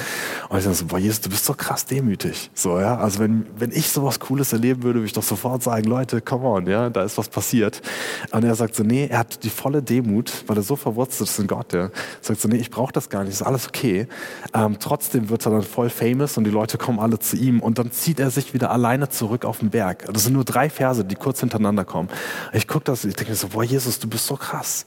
[0.48, 3.46] Und ich dachte so, boah, Jesus, du bist so krass demütig, so, ja, also wenn,
[3.56, 6.88] wenn ich sowas Cooles erleben würde, würde ich doch sofort sagen, Leute, come on, ja,
[6.88, 7.82] da ist was passiert.
[8.30, 11.38] Und er sagt so, nee, er hat die volle Demut, weil er so verwurzelt ist
[11.38, 14.06] in Gott, ja, sagt so, nee, ich brauche das gar nicht, ist alles okay.
[14.54, 17.78] Ähm, trotzdem wird er dann voll famous und die Leute kommen alle zu ihm und
[17.78, 20.06] dann zieht er sich wieder alleine zurück auf den Berg.
[20.12, 22.08] Das sind nur drei Verse, die die kurz hintereinander kommen.
[22.52, 24.86] Ich gucke das, ich denke mir so, boah, Jesus, du bist so krass.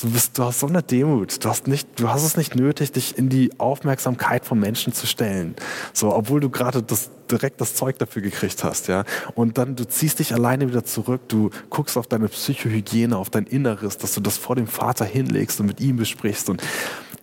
[0.00, 1.44] Du, bist, du hast so eine Demut.
[1.44, 5.06] Du hast, nicht, du hast es nicht nötig, dich in die Aufmerksamkeit von Menschen zu
[5.06, 5.54] stellen.
[5.92, 9.04] So, obwohl du gerade das, direkt das Zeug dafür gekriegt hast, ja.
[9.34, 11.20] Und dann, du ziehst dich alleine wieder zurück.
[11.28, 15.60] Du guckst auf deine Psychohygiene, auf dein Inneres, dass du das vor dem Vater hinlegst
[15.60, 16.48] und mit ihm besprichst.
[16.48, 16.62] Und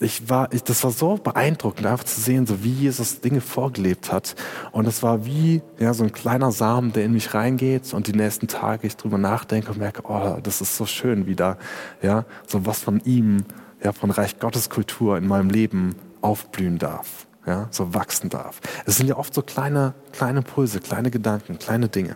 [0.01, 4.11] ich war, ich, das war so beeindruckend, einfach zu sehen, so wie Jesus Dinge vorgelebt
[4.11, 4.35] hat.
[4.71, 8.13] Und es war wie ja, so ein kleiner Samen, der in mich reingeht und die
[8.13, 11.57] nächsten Tage ich drüber nachdenke und merke, oh, das ist so schön, wie da
[12.01, 13.43] ja, so was von ihm,
[13.83, 18.61] ja, von Reich Gottes Kultur in meinem Leben aufblühen darf, ja, so wachsen darf.
[18.85, 22.15] Es sind ja oft so kleine, kleine Impulse, kleine Gedanken, kleine Dinge.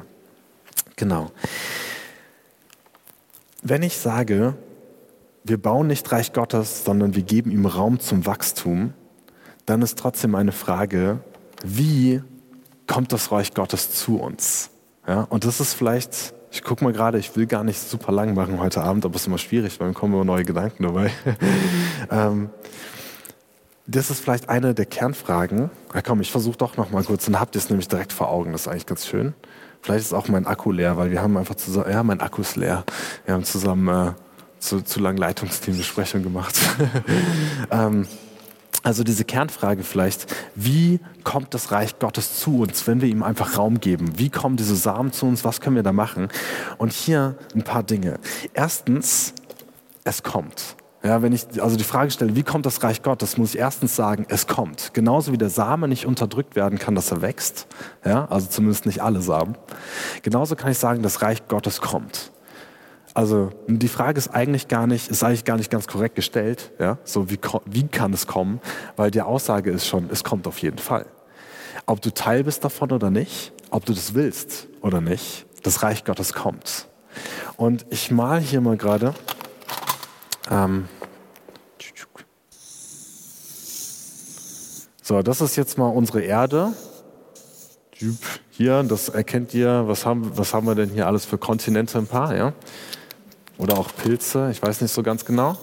[0.95, 1.31] Genau.
[3.61, 4.55] Wenn ich sage,
[5.43, 8.93] wir bauen nicht Reich Gottes, sondern wir geben ihm Raum zum Wachstum,
[9.65, 11.19] dann ist trotzdem eine Frage,
[11.63, 12.21] wie
[12.87, 14.69] kommt das Reich Gottes zu uns?
[15.07, 18.33] Ja, und das ist vielleicht, ich gucke mal gerade, ich will gar nicht super lang
[18.33, 21.11] machen heute Abend, aber es ist immer schwierig, weil dann kommen immer neue Gedanken dabei.
[22.11, 22.49] ähm,
[23.85, 25.69] das ist vielleicht eine der Kernfragen.
[25.93, 28.29] Ja, komm, ich versuche doch noch mal kurz, dann habt ihr es nämlich direkt vor
[28.29, 28.53] Augen.
[28.53, 29.33] Das ist eigentlich ganz schön.
[29.81, 32.55] Vielleicht ist auch mein Akku leer, weil wir haben einfach zusammen, ja, mein Akku ist
[32.55, 32.85] leer.
[33.25, 34.13] Wir haben zusammen äh,
[34.63, 36.57] zu, zu langen Leitungsteambesprechung gemacht.
[37.71, 38.07] ähm,
[38.81, 43.57] also diese Kernfrage vielleicht, wie kommt das Reich Gottes zu uns, wenn wir ihm einfach
[43.57, 44.17] Raum geben?
[44.17, 45.45] Wie kommen diese Samen zu uns?
[45.45, 46.27] Was können wir da machen?
[46.77, 48.19] Und hier ein paar Dinge.
[48.53, 49.33] Erstens,
[50.03, 50.75] es kommt.
[51.01, 53.95] Ja, wenn ich also die Frage stelle, wie kommt das Reich Gottes, muss ich erstens
[53.95, 54.93] sagen, es kommt.
[54.93, 57.67] Genauso wie der Same nicht unterdrückt werden kann, dass er wächst.
[58.05, 59.57] Ja, also zumindest nicht alle Samen.
[60.21, 62.31] Genauso kann ich sagen, das Reich Gottes kommt.
[63.13, 66.71] Also die Frage ist eigentlich gar nicht, ist eigentlich gar nicht ganz korrekt gestellt.
[66.79, 66.97] Ja?
[67.03, 68.59] So wie, wie kann es kommen?
[68.95, 71.05] Weil die Aussage ist schon, es kommt auf jeden Fall.
[71.85, 76.05] Ob du Teil bist davon oder nicht, ob du das willst oder nicht, das Reich
[76.05, 76.87] Gottes kommt.
[77.55, 79.13] Und ich mal hier mal gerade.
[80.49, 80.87] Ähm,
[85.03, 86.73] so, das ist jetzt mal unsere Erde.
[88.49, 89.83] Hier, das erkennt ihr.
[89.87, 92.35] Was haben, was haben wir denn hier alles für Kontinente ein paar?
[92.35, 92.53] Ja?
[93.57, 95.57] Oder auch Pilze, ich weiß nicht so ganz genau.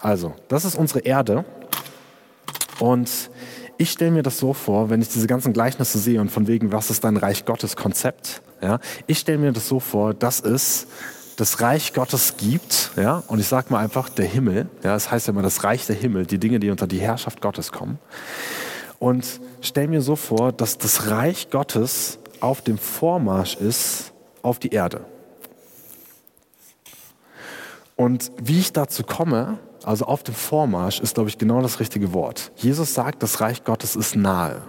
[0.00, 1.44] Also, das ist unsere Erde.
[2.78, 3.30] Und
[3.78, 6.72] ich stelle mir das so vor, wenn ich diese ganzen Gleichnisse sehe und von wegen,
[6.72, 8.42] was ist dein Reich Gottes Konzept?
[8.62, 10.86] Ja, ich stelle mir das so vor, das ist
[11.36, 15.26] das Reich Gottes gibt, ja, und ich sage mal einfach der Himmel, ja, das heißt
[15.26, 17.98] ja immer das Reich der Himmel, die Dinge, die unter die Herrschaft Gottes kommen.
[18.98, 24.68] Und stell mir so vor, dass das Reich Gottes auf dem Vormarsch ist auf die
[24.68, 25.04] Erde.
[27.96, 32.12] Und wie ich dazu komme, also auf dem Vormarsch, ist, glaube ich, genau das richtige
[32.12, 32.52] Wort.
[32.54, 34.62] Jesus sagt, das Reich Gottes ist nahe.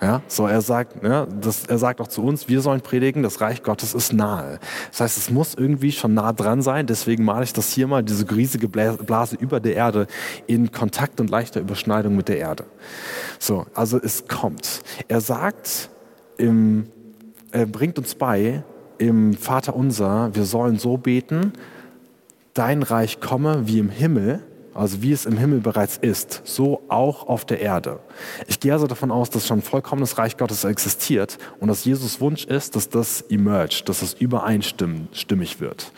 [0.00, 3.40] Ja, so er sagt, ja, das, er sagt auch zu uns, wir sollen predigen, das
[3.40, 4.58] Reich Gottes ist nahe.
[4.90, 6.86] Das heißt, es muss irgendwie schon nah dran sein.
[6.86, 10.06] Deswegen male ich das hier mal, diese riesige Blase über der Erde
[10.48, 12.64] in Kontakt und leichter Überschneidung mit der Erde.
[13.38, 14.82] So, also es kommt.
[15.06, 15.88] Er sagt,
[16.36, 16.88] im,
[17.52, 18.64] er bringt uns bei
[18.98, 21.52] im Vater Unser, wir sollen so beten,
[22.54, 24.42] dein Reich komme wie im Himmel
[24.74, 28.00] also wie es im Himmel bereits ist, so auch auf der Erde.
[28.46, 32.44] Ich gehe also davon aus, dass schon vollkommenes Reich Gottes existiert und dass Jesus Wunsch
[32.44, 35.92] ist, dass das emergt, dass es übereinstimmig wird.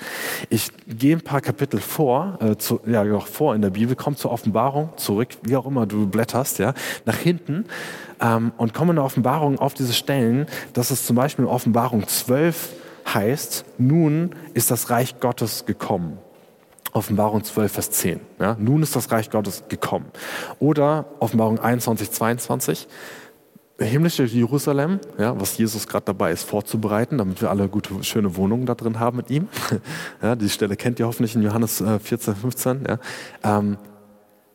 [0.51, 4.17] Ich gehe ein paar Kapitel vor, äh, zu, ja, noch vor in der Bibel, komme
[4.17, 7.67] zur Offenbarung, zurück, wie auch immer du blätterst, ja, nach hinten
[8.21, 12.07] ähm, und komme in der Offenbarung auf diese Stellen, dass es zum Beispiel in Offenbarung
[12.07, 12.71] 12
[13.13, 16.19] heißt, nun ist das Reich Gottes gekommen.
[16.95, 18.21] Offenbarung 12, Vers 10.
[18.39, 20.07] Ja, nun ist das Reich Gottes gekommen.
[20.61, 22.89] Oder Offenbarung 21, 22.
[23.81, 28.65] Himmlische Jerusalem, ja, was Jesus gerade dabei ist vorzubereiten, damit wir alle gute, schöne Wohnungen
[28.65, 29.49] da drin haben mit ihm.
[30.23, 32.85] Ja, die Stelle kennt ihr hoffentlich in Johannes 14, äh, 15.
[32.89, 32.99] Ja.
[33.43, 33.77] Ähm,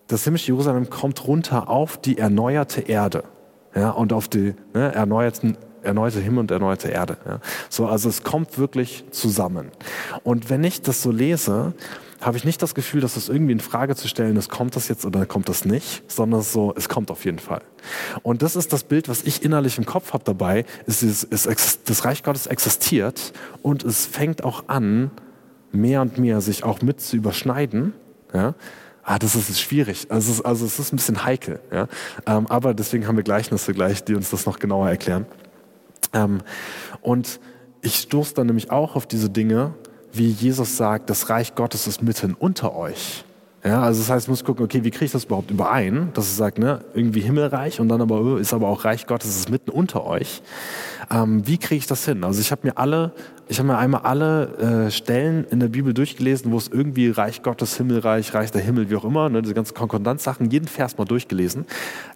[0.07, 3.25] das himmlische Jerusalem kommt runter auf die erneuerte Erde
[3.75, 7.17] ja, und auf die ne, erneuerten erneuerte Himmel und erneuerte Erde.
[7.25, 7.39] Ja.
[7.69, 9.71] So, also es kommt wirklich zusammen.
[10.23, 11.73] Und wenn ich das so lese,
[12.21, 14.87] habe ich nicht das Gefühl, dass es irgendwie in Frage zu stellen ist, kommt das
[14.89, 17.61] jetzt oder kommt das nicht, sondern so, es kommt auf jeden Fall.
[18.23, 21.89] Und das ist das Bild, was ich innerlich im Kopf habe dabei, ist, ist, ist,
[21.89, 25.11] das Reich Gottes existiert und es fängt auch an,
[25.71, 27.93] mehr und mehr sich auch mit zu überschneiden.
[28.33, 28.55] Ja?
[29.03, 30.07] Ah, das ist schwierig.
[30.09, 31.59] Also es ist, also es ist ein bisschen heikel.
[31.71, 31.87] Ja?
[32.25, 35.25] Ähm, aber deswegen haben wir Gleichnisse gleich, die uns das noch genauer erklären.
[36.13, 36.39] Ähm,
[37.01, 37.39] und
[37.81, 39.73] ich stoße dann nämlich auch auf diese Dinge,
[40.11, 43.23] wie Jesus sagt, das Reich Gottes ist mitten unter euch.
[43.63, 46.25] Ja, also das heißt, ich muss gucken, okay, wie kriege ich das überhaupt überein, dass
[46.25, 49.49] es sagt, ne, irgendwie Himmelreich und dann aber oh, ist aber auch Reich Gottes ist
[49.49, 50.41] mitten unter euch.
[51.11, 52.23] Ähm, wie kriege ich das hin?
[52.23, 53.11] Also ich habe mir alle
[53.49, 57.41] ich habe mir einmal alle äh, Stellen in der Bibel durchgelesen, wo es irgendwie Reich
[57.41, 61.05] Gottes, Himmelreich, Reich der Himmel, wie auch immer, ne, diese ganzen Konkordanzsachen, jeden Vers mal
[61.05, 61.65] durchgelesen.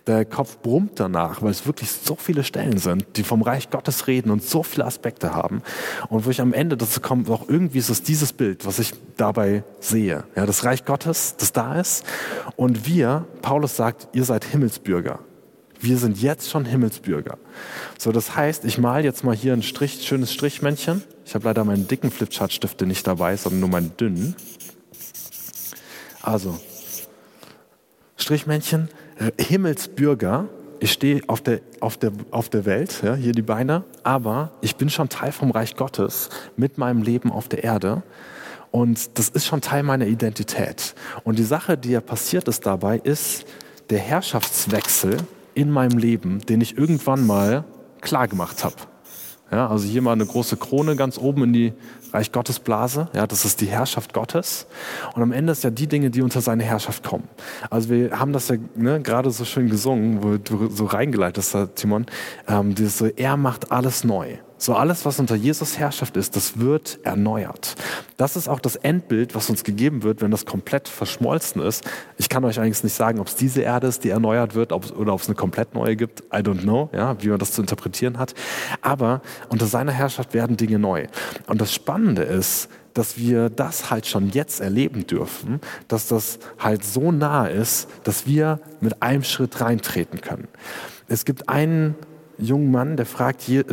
[0.06, 4.06] Der Kopf brummt danach, weil es wirklich so viele Stellen sind, die vom Reich Gottes
[4.06, 5.64] reden und so viele Aspekte haben.
[6.10, 8.94] Und wo ich am Ende dazu komme, auch irgendwie ist es dieses Bild, was ich
[9.18, 10.26] dabei sehe.
[10.36, 12.06] Ja, das Reich Gottes, das da ist.
[12.58, 15.18] Und wir, Paulus sagt, ihr seid Himmelsbürger.
[15.84, 17.38] Wir sind jetzt schon Himmelsbürger.
[17.98, 21.04] So, das heißt, ich male jetzt mal hier ein Strich, schönes Strichmännchen.
[21.26, 24.34] Ich habe leider meinen dicken Flipchartstifte nicht dabei, sondern nur meinen dünnen.
[26.22, 26.58] Also,
[28.16, 28.88] Strichmännchen,
[29.20, 30.48] äh, Himmelsbürger.
[30.80, 34.78] Ich stehe auf der, auf, der, auf der Welt, ja, hier die Beine, aber ich
[34.78, 38.04] bin schon Teil vom Reich Gottes mit meinem Leben auf der Erde.
[38.72, 40.96] Und das ist schon Teil meiner Identität.
[41.26, 43.46] Und die Sache, die ja passiert ist dabei, ist
[43.90, 45.18] der Herrschaftswechsel
[45.56, 47.64] in meinem Leben, den ich irgendwann mal
[48.02, 48.76] klar gemacht habe.
[49.52, 51.74] Ja, also hier mal eine große Krone ganz oben in die
[52.12, 53.08] Reich Gottes Blase.
[53.14, 54.66] Ja, das ist die Herrschaft Gottes.
[55.14, 57.28] Und am Ende ist ja die Dinge, die unter seine Herrschaft kommen.
[57.70, 61.76] Also wir haben das ja ne, gerade so schön gesungen, wo du so reingeleitet hast,
[61.76, 62.08] Timon.
[62.48, 64.38] Ähm, dieses so, er macht alles neu.
[64.64, 67.76] So alles, was unter Jesus Herrschaft ist, das wird erneuert.
[68.16, 71.84] Das ist auch das Endbild, was uns gegeben wird, wenn das komplett verschmolzen ist.
[72.18, 74.98] Ich kann euch eigentlich nicht sagen, ob es diese Erde ist, die erneuert wird, ob,
[74.98, 76.22] oder ob es eine komplett neue gibt.
[76.34, 78.36] I don't know, ja, wie man das zu interpretieren hat.
[78.80, 81.08] Aber unter seiner Herrschaft werden Dinge neu.
[81.48, 86.86] Und das Spannende ist, dass wir das halt schon jetzt erleben dürfen, dass das halt
[86.86, 90.48] so nah ist, dass wir mit einem Schritt reintreten können.
[91.10, 91.96] Es gibt einen
[92.38, 93.64] jungen Mann, der fragt, äh,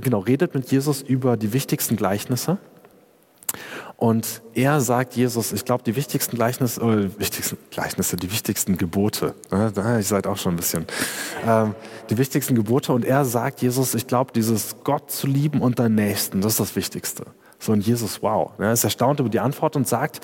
[0.00, 2.58] genau, redet mit Jesus über die wichtigsten Gleichnisse.
[3.96, 9.34] Und er sagt Jesus, ich glaube, die wichtigsten Gleichnisse, äh, wichtigsten Gleichnisse, die wichtigsten Gebote,
[9.50, 10.86] ne, ich seid auch schon ein bisschen,
[11.46, 11.74] ähm,
[12.08, 12.94] die wichtigsten Gebote.
[12.94, 16.60] Und er sagt Jesus, ich glaube, dieses Gott zu lieben und deinen Nächsten, das ist
[16.60, 17.24] das Wichtigste.
[17.58, 20.20] So und Jesus, wow, er ist erstaunt über die Antwort und sagt,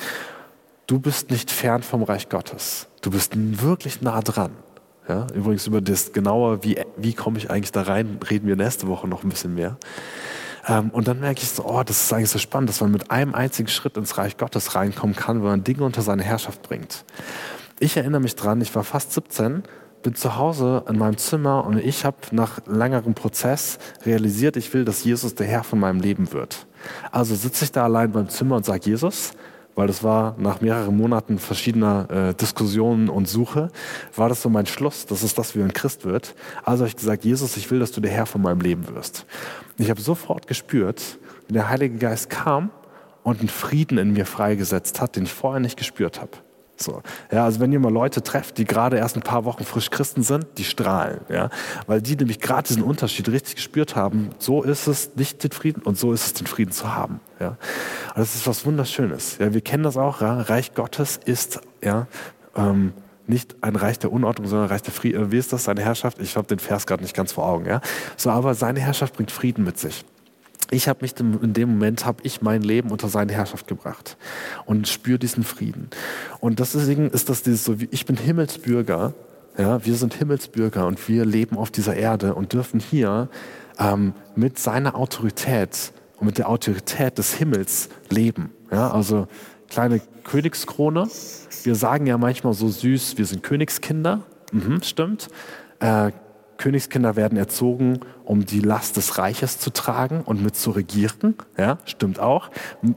[0.87, 2.87] du bist nicht fern vom Reich Gottes.
[3.03, 4.53] Du bist wirklich nah dran.
[5.09, 8.89] Ja, übrigens über das genauer, wie, wie komme ich eigentlich da rein, reden wir nächste
[8.89, 9.77] Woche noch ein bisschen mehr.
[10.67, 13.11] Ähm, und dann merke ich so, oh, das ist eigentlich so spannend, dass man mit
[13.11, 17.05] einem einzigen Schritt ins Reich Gottes reinkommen kann, wenn man Dinge unter seine Herrschaft bringt.
[17.79, 19.63] Ich erinnere mich dran, ich war fast 17,
[20.03, 24.85] bin zu Hause in meinem Zimmer und ich habe nach längerem Prozess realisiert, ich will,
[24.85, 26.67] dass Jesus der Herr von meinem Leben wird.
[27.13, 29.33] Also sitze ich da allein beim Zimmer und sage, Jesus,
[29.77, 33.71] weil das war nach mehreren Monaten verschiedener äh, Diskussionen und Suche,
[34.17, 36.35] war das so mein Schluss, dass es das wie ein Christ wird.
[36.65, 39.27] Also habe ich gesagt, Jesus, ich will, dass du der Herr von meinem Leben wirst.
[39.77, 42.71] Ich habe sofort gespürt, wie der Heilige Geist kam
[43.23, 46.33] und einen Frieden in mir freigesetzt hat, den ich vorher nicht gespürt habe.
[46.77, 47.03] So.
[47.33, 50.23] Ja, also wenn ihr mal Leute trefft, die gerade erst ein paar Wochen frisch Christen
[50.23, 51.51] sind, die strahlen, ja,
[51.87, 54.31] weil die nämlich gerade diesen Unterschied richtig gespürt haben.
[54.39, 57.21] So ist es nicht den Frieden und so ist es den Frieden zu haben.
[57.41, 57.59] Ja, und
[58.17, 59.39] das ist was Wunderschönes.
[59.39, 60.21] Ja, wir kennen das auch.
[60.21, 60.41] Ja?
[60.43, 62.07] Reich Gottes ist ja
[62.55, 62.93] ähm,
[63.27, 65.23] nicht ein Reich der Unordnung, sondern ein Reich der Frieden.
[65.23, 66.21] Äh, wie ist das seine Herrschaft?
[66.21, 67.67] Ich habe den Vers gerade nicht ganz vor Augen.
[67.67, 67.81] Ja,
[68.17, 70.05] so aber seine Herrschaft bringt Frieden mit sich
[70.71, 74.17] ich habe mich in dem Moment habe ich mein Leben unter seine Herrschaft gebracht
[74.65, 75.91] und spüre diesen Frieden.
[76.41, 79.15] Und deswegen ist das dieses so, wie ich bin Himmelsbürger,
[79.59, 83.29] ja, wir sind Himmelsbürger und wir leben auf dieser Erde und dürfen hier
[83.79, 88.53] ähm, mit seiner Autorität und mit der Autorität des Himmels leben.
[88.71, 89.29] Ja, also
[89.71, 91.09] kleine Königskrone.
[91.63, 94.23] Wir sagen ja manchmal so süß, wir sind Königskinder.
[94.53, 95.29] Mhm, stimmt.
[95.81, 96.13] Äh,
[96.59, 101.37] Königskinder werden erzogen, um die Last des Reiches zu tragen und mit zu regieren.
[101.57, 102.51] Ja, stimmt auch.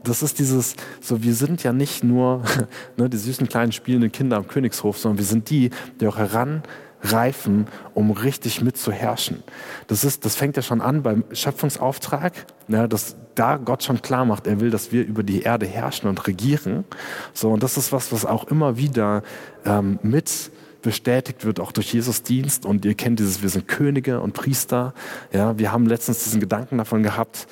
[0.04, 2.42] Das ist dieses, so wir sind ja nicht nur
[2.96, 5.70] ne, die süßen kleinen spielenden Kinder am Königshof, sondern wir sind die,
[6.00, 9.42] die auch heranreifen, um richtig mitzuherrschen.
[9.86, 12.32] Das ist, das fängt ja schon an beim Schöpfungsauftrag,
[12.68, 16.08] ja, dass da Gott schon klar macht, er will, dass wir über die Erde herrschen
[16.08, 16.84] und regieren.
[17.32, 19.22] So, und das ist was, was auch immer wieder
[19.64, 20.50] ähm, mit
[20.82, 22.64] bestätigt wird, auch durch Jesus Dienst.
[22.64, 24.94] Und ihr kennt dieses, wir sind Könige und Priester.
[25.32, 27.46] Ja, wir haben letztens diesen Gedanken davon gehabt,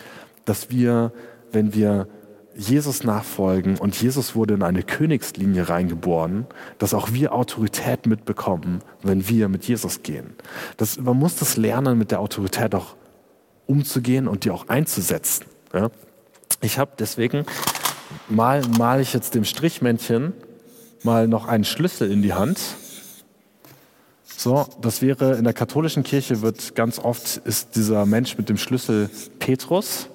[0.45, 1.13] dass wir,
[1.53, 2.09] wenn wir
[2.57, 6.47] Jesus nachfolgen und Jesus wurde in eine Königslinie reingeboren,
[6.79, 10.35] dass auch wir Autorität mitbekommen, wenn wir mit Jesus gehen.
[10.77, 12.97] Das, man muss das lernen, mit der Autorität auch
[13.67, 15.45] umzugehen und die auch einzusetzen.
[15.73, 15.91] Ja?
[16.61, 17.45] Ich habe deswegen
[18.29, 20.33] mal mal ich jetzt dem Strichmännchen
[21.05, 22.59] mal noch einen Schlüssel in die Hand
[24.39, 28.57] so, das wäre in der katholischen Kirche wird ganz oft ist dieser Mensch mit dem
[28.57, 30.09] Schlüssel Petrus,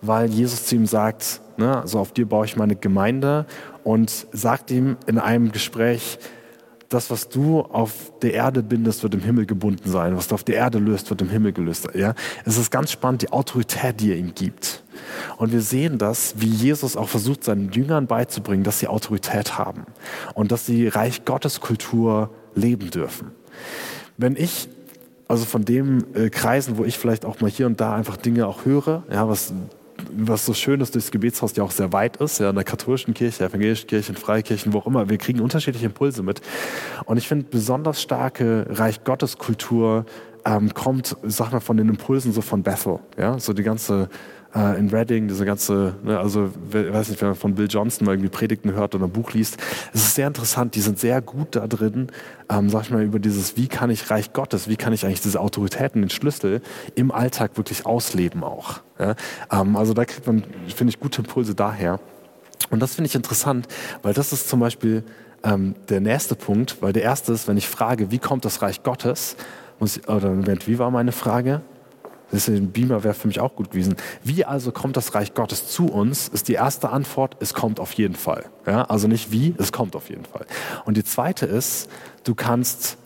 [0.00, 3.44] weil Jesus zu ihm sagt, ne, also auf dir baue ich meine Gemeinde
[3.84, 6.18] und sagt ihm in einem Gespräch,
[6.88, 10.16] das, was du auf der Erde bindest, wird im Himmel gebunden sein.
[10.16, 11.86] Was du auf der Erde löst, wird im Himmel gelöst.
[11.94, 12.14] Ja?
[12.46, 14.82] Es ist ganz spannend, die Autorität, die er ihm gibt.
[15.36, 19.84] Und wir sehen das, wie Jesus auch versucht, seinen Jüngern beizubringen, dass sie Autorität haben
[20.32, 23.32] und dass sie Reich Gottes Kultur leben dürfen.
[24.16, 24.68] Wenn ich
[25.30, 28.48] also von dem äh, Kreisen, wo ich vielleicht auch mal hier und da einfach Dinge
[28.48, 29.54] auch höre, ja, was,
[30.12, 33.14] was so schön ist durchs Gebetshaus ja auch sehr weit ist, ja, in der katholischen
[33.14, 36.40] Kirche, evangelischen Kirche, in Freikirchen, wo auch immer, wir kriegen unterschiedliche Impulse mit.
[37.04, 40.04] Und ich finde, besonders starke Reich Gottes Kultur
[40.44, 44.08] ähm, kommt, sag mal, von den Impulsen so von Bethel, ja, so die ganze
[44.54, 48.06] äh, in Reading, diese ganze, ne, also ich weiß nicht, wenn man von Bill Johnson
[48.06, 49.58] mal irgendwie Predigten hört oder ein Buch liest,
[49.92, 52.08] es ist sehr interessant, die sind sehr gut da drin,
[52.48, 55.20] ähm, sag ich mal, über dieses, wie kann ich Reich Gottes, wie kann ich eigentlich
[55.20, 56.62] diese Autoritäten, den Schlüssel
[56.94, 58.80] im Alltag wirklich ausleben auch.
[58.98, 59.14] Ja?
[59.52, 62.00] Ähm, also da kriegt man, finde ich, gute Impulse daher.
[62.70, 63.68] Und das finde ich interessant,
[64.02, 65.04] weil das ist zum Beispiel
[65.42, 68.82] ähm, der nächste Punkt, weil der erste ist, wenn ich frage, wie kommt das Reich
[68.82, 69.36] Gottes,
[69.78, 71.62] muss, oder Moment, wie war meine Frage?
[72.30, 73.96] Das ist ein Beamer wäre für mich auch gut gewesen.
[74.22, 76.28] Wie also kommt das Reich Gottes zu uns?
[76.28, 78.44] Ist die erste Antwort, es kommt auf jeden Fall.
[78.66, 80.46] Ja, also nicht wie, es kommt auf jeden Fall.
[80.84, 81.88] Und die zweite ist,
[82.24, 82.98] du kannst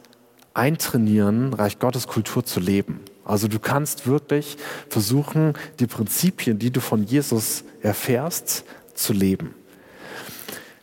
[0.53, 3.01] eintrainieren, Reich Gottes Kultur zu leben.
[3.25, 4.57] Also du kannst wirklich
[4.89, 9.55] versuchen, die Prinzipien, die du von Jesus erfährst, zu leben.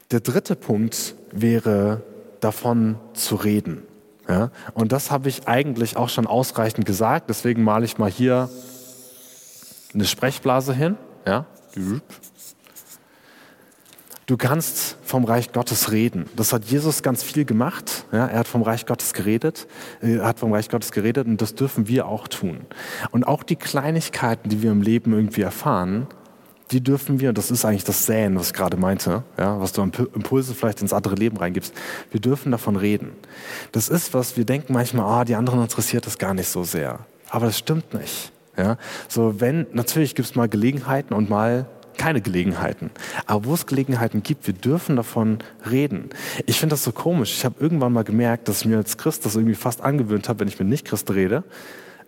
[0.09, 2.01] Der dritte Punkt wäre
[2.41, 3.83] davon zu reden.
[4.27, 4.51] Ja?
[4.73, 7.29] Und das habe ich eigentlich auch schon ausreichend gesagt.
[7.29, 8.49] Deswegen male ich mal hier
[9.93, 10.97] eine Sprechblase hin.
[11.25, 11.45] Ja?
[14.25, 16.29] Du kannst vom Reich Gottes reden.
[16.37, 18.05] Das hat Jesus ganz viel gemacht.
[18.13, 19.67] Ja, er hat vom Reich Gottes geredet.
[19.99, 22.61] Er hat vom Reich Gottes geredet und das dürfen wir auch tun.
[23.11, 26.07] Und auch die Kleinigkeiten, die wir im Leben irgendwie erfahren,
[26.71, 29.73] die dürfen wir, und das ist eigentlich das Säen, was ich gerade meinte, ja, was
[29.73, 31.73] du an Impulse vielleicht ins andere Leben reingibst,
[32.11, 33.11] wir dürfen davon reden.
[33.71, 36.99] Das ist was, wir denken manchmal, ah, die anderen interessiert das gar nicht so sehr.
[37.29, 38.31] Aber das stimmt nicht.
[38.57, 38.77] Ja,
[39.07, 41.67] so wenn, natürlich gibt es mal Gelegenheiten und mal
[41.97, 42.89] keine Gelegenheiten.
[43.25, 45.39] Aber wo es Gelegenheiten gibt, wir dürfen davon
[45.69, 46.09] reden.
[46.45, 47.33] Ich finde das so komisch.
[47.33, 50.39] Ich habe irgendwann mal gemerkt, dass ich mir als Christ das irgendwie fast angewöhnt habe,
[50.39, 51.43] wenn ich mit Nicht-Christ rede,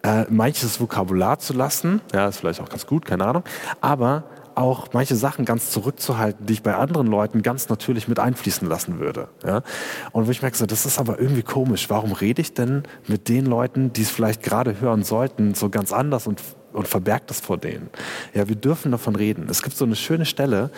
[0.04, 2.02] äh, manches Vokabular zu lassen.
[2.14, 3.44] Ja, ist vielleicht auch ganz gut, keine Ahnung.
[3.82, 4.24] Aber
[4.56, 9.00] auch manche Sachen ganz zurückzuhalten, die ich bei anderen Leuten ganz natürlich mit einfließen lassen
[9.00, 9.30] würde.
[9.46, 9.64] Ja?
[10.12, 11.90] Und wo ich merke, so, das ist aber irgendwie komisch.
[11.90, 15.92] Warum rede ich denn mit den Leuten, die es vielleicht gerade hören sollten, so ganz
[15.92, 16.42] anders und,
[16.74, 17.90] und verbergt das vor denen?
[18.34, 19.48] Ja, wir dürfen davon reden.
[19.50, 20.72] Es gibt so eine schöne Stelle,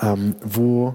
[0.00, 0.94] ähm, wo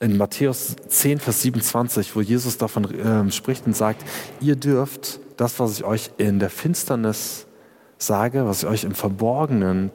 [0.00, 4.04] in Matthäus 10, Vers 27, wo Jesus davon äh, spricht und sagt,
[4.40, 7.46] ihr dürft das, was ich euch in der Finsternis
[7.98, 9.90] sage, was ich euch im Verborgenen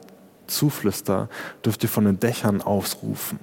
[0.52, 1.28] zuflüster,
[1.64, 3.38] dürft ihr von den Dächern ausrufen.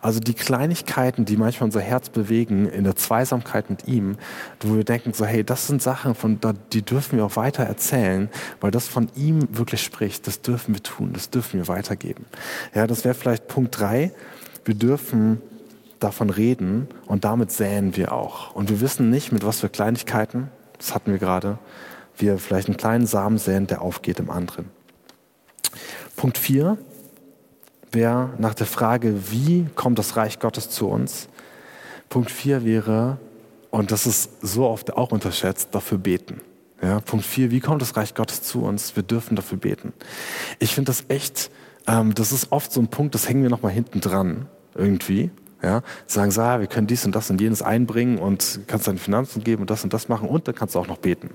[0.00, 4.16] Also die Kleinigkeiten, die manchmal unser Herz bewegen in der Zweisamkeit mit ihm,
[4.60, 6.38] wo wir denken so, hey, das sind Sachen, von,
[6.72, 8.28] die dürfen wir auch weiter erzählen,
[8.60, 10.26] weil das von ihm wirklich spricht.
[10.26, 12.26] Das dürfen wir tun, das dürfen wir weitergeben.
[12.74, 14.12] Ja, das wäre vielleicht Punkt drei.
[14.64, 15.40] Wir dürfen
[16.00, 18.54] davon reden und damit säen wir auch.
[18.54, 21.58] Und wir wissen nicht, mit was für Kleinigkeiten, das hatten wir gerade,
[22.18, 24.75] wir vielleicht einen kleinen Samen säen, der aufgeht im anderen.
[26.16, 26.78] Punkt 4
[27.92, 31.28] wäre nach der Frage, wie kommt das Reich Gottes zu uns?
[32.08, 33.18] Punkt 4 wäre,
[33.70, 36.40] und das ist so oft auch unterschätzt, dafür beten.
[36.82, 38.96] Ja, Punkt 4, wie kommt das Reich Gottes zu uns?
[38.96, 39.92] Wir dürfen dafür beten.
[40.58, 41.50] Ich finde das echt,
[41.86, 45.30] ähm, das ist oft so ein Punkt, das hängen wir nochmal hinten dran irgendwie.
[45.62, 48.98] Ja, sagen, so, ah, wir können dies und das und jenes einbringen und kannst deine
[48.98, 51.30] Finanzen geben und das und das machen und dann kannst du auch noch beten.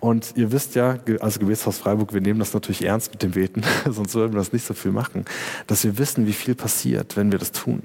[0.00, 3.62] Und ihr wisst ja, also Gebetshaus Freiburg, wir nehmen das natürlich ernst mit dem Beten,
[3.88, 5.24] sonst würden wir das nicht so viel machen,
[5.68, 7.82] dass wir wissen, wie viel passiert, wenn wir das tun.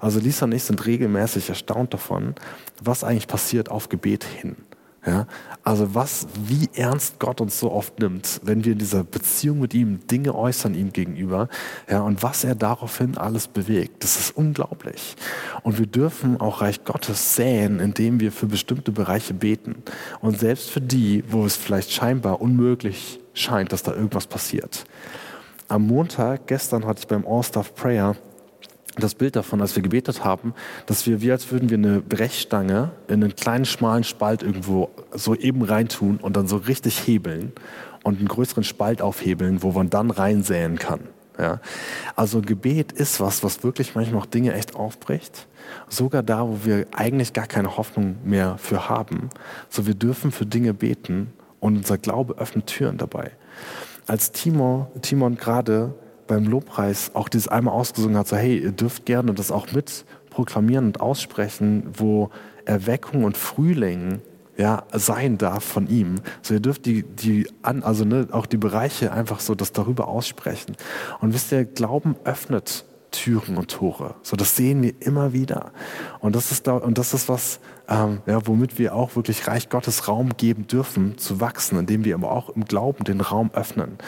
[0.00, 2.34] Also Lisa und ich sind regelmäßig erstaunt davon,
[2.82, 4.56] was eigentlich passiert auf Gebet hin.
[5.06, 5.26] Ja,
[5.62, 9.74] also was, wie ernst Gott uns so oft nimmt, wenn wir in dieser Beziehung mit
[9.74, 11.48] ihm Dinge äußern ihm gegenüber,
[11.90, 15.16] ja, und was er daraufhin alles bewegt, das ist unglaublich.
[15.62, 19.82] Und wir dürfen auch Reich Gottes säen, indem wir für bestimmte Bereiche beten.
[20.22, 24.84] Und selbst für die, wo es vielleicht scheinbar unmöglich scheint, dass da irgendwas passiert.
[25.68, 28.16] Am Montag, gestern hatte ich beim All-Staff Prayer
[28.96, 30.54] das Bild davon, als wir gebetet haben,
[30.86, 35.34] dass wir wie als würden wir eine Brechstange in einen kleinen schmalen Spalt irgendwo so
[35.34, 37.52] eben reintun und dann so richtig hebeln
[38.02, 41.00] und einen größeren Spalt aufhebeln, wo man dann reinsäen kann.
[41.38, 41.60] Ja?
[42.14, 45.46] Also Gebet ist was, was wirklich manchmal auch Dinge echt aufbricht.
[45.88, 49.30] Sogar da, wo wir eigentlich gar keine Hoffnung mehr für haben.
[49.68, 53.32] So wir dürfen für Dinge beten und unser Glaube öffnet Türen dabei.
[54.06, 55.94] Als Timon, Timon gerade
[56.26, 60.04] beim Lobpreis auch dieses einmal ausgesungen hat, so hey, ihr dürft gerne das auch mit
[60.30, 62.30] proklamieren und aussprechen, wo
[62.64, 64.20] Erweckung und Frühling
[64.56, 66.16] ja, sein darf von ihm.
[66.42, 70.08] So, ihr dürft die, die an, also ne, auch die Bereiche einfach so das darüber
[70.08, 70.76] aussprechen.
[71.20, 72.84] Und wisst ihr, Glauben öffnet
[73.14, 74.16] Türen und Tore.
[74.22, 75.72] So, das sehen wir immer wieder.
[76.20, 80.08] Und das ist, und das ist was, ähm, ja, womit wir auch wirklich Reich Gottes
[80.08, 83.98] Raum geben dürfen, zu wachsen, indem wir aber auch im Glauben den Raum öffnen.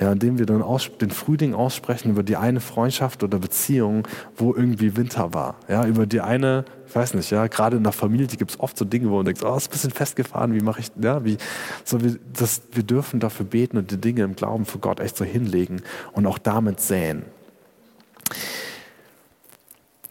[0.00, 4.54] Ja, indem wir dann aus, den Frühling aussprechen über die eine Freundschaft oder Beziehung, wo
[4.54, 5.56] irgendwie Winter war.
[5.68, 8.76] Ja, über die eine, ich weiß nicht, ja, gerade in der Familie gibt es oft
[8.76, 11.36] so Dinge, wo man denkt, oh, ist ein bisschen festgefahren, wie mache ich, ja, wie,
[11.84, 15.16] so, wir, das, wir dürfen dafür beten und die Dinge im Glauben für Gott echt
[15.16, 17.24] so hinlegen und auch damit säen.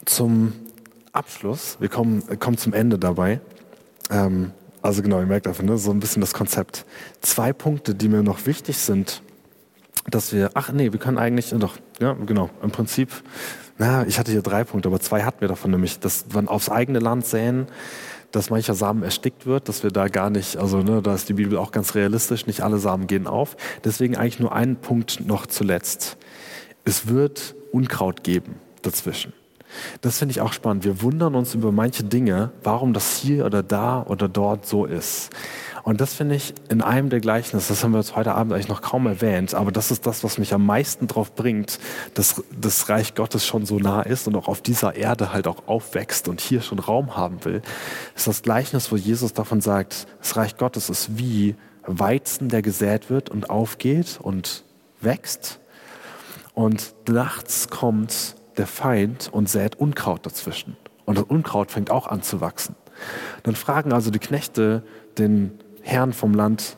[0.05, 0.53] Zum
[1.11, 3.39] Abschluss, wir kommen, kommen zum Ende dabei.
[4.09, 4.51] Ähm,
[4.81, 6.85] also genau, ihr merkt einfach, ne, so ein bisschen das Konzept.
[7.21, 9.23] Zwei Punkte, die mir noch wichtig sind,
[10.07, 13.09] dass wir, ach nee, wir können eigentlich, doch, ja, genau, im Prinzip,
[13.77, 16.69] na, ich hatte hier drei Punkte, aber zwei hatten wir davon, nämlich, dass wir aufs
[16.69, 17.67] eigene Land säen,
[18.31, 21.33] dass mancher Samen erstickt wird, dass wir da gar nicht, also ne, da ist die
[21.33, 23.57] Bibel auch ganz realistisch, nicht alle Samen gehen auf.
[23.83, 26.17] Deswegen eigentlich nur einen Punkt noch zuletzt.
[26.83, 29.33] Es wird Unkraut geben dazwischen.
[29.99, 30.85] Das finde ich auch spannend.
[30.85, 35.29] Wir wundern uns über manche Dinge, warum das hier oder da oder dort so ist.
[35.83, 38.69] Und das finde ich in einem der Gleichnisse, das haben wir jetzt heute Abend eigentlich
[38.69, 41.79] noch kaum erwähnt, aber das ist das, was mich am meisten darauf bringt,
[42.13, 45.67] dass das Reich Gottes schon so nah ist und auch auf dieser Erde halt auch
[45.67, 47.61] aufwächst und hier schon Raum haben will,
[48.15, 51.55] ist das Gleichnis, wo Jesus davon sagt, das Reich Gottes ist wie
[51.85, 54.63] Weizen, der gesät wird und aufgeht und
[55.01, 55.59] wächst.
[56.55, 60.77] Und nachts kommt der Feind und sät Unkraut dazwischen.
[61.03, 62.75] Und das Unkraut fängt auch an zu wachsen.
[63.43, 64.83] Dann fragen also die Knechte
[65.17, 66.77] den Herrn vom Land,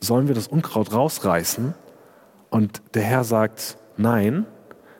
[0.00, 1.74] sollen wir das Unkraut rausreißen?
[2.50, 4.46] Und der Herr sagt, nein,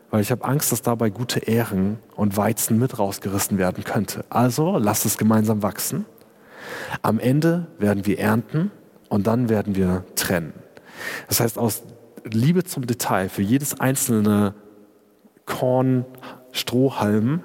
[0.09, 4.25] weil ich habe Angst, dass dabei gute Ähren und Weizen mit rausgerissen werden könnte.
[4.29, 6.05] Also lasst es gemeinsam wachsen.
[7.01, 8.71] Am Ende werden wir ernten
[9.09, 10.53] und dann werden wir trennen.
[11.27, 11.83] Das heißt, aus
[12.25, 14.55] Liebe zum Detail für jedes einzelne
[15.45, 16.05] Korn,
[16.51, 17.43] Strohhalm,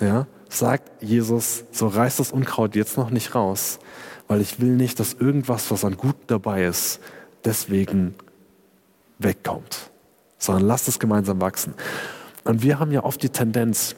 [0.00, 3.78] ja, sagt Jesus, so reißt das Unkraut jetzt noch nicht raus,
[4.28, 7.00] weil ich will nicht, dass irgendwas, was an gut dabei ist,
[7.44, 8.14] deswegen
[9.18, 9.90] wegkommt.
[10.38, 11.74] sondern lasst es gemeinsam wachsen.
[12.44, 13.94] Und wir haben ja oft die Tendenz,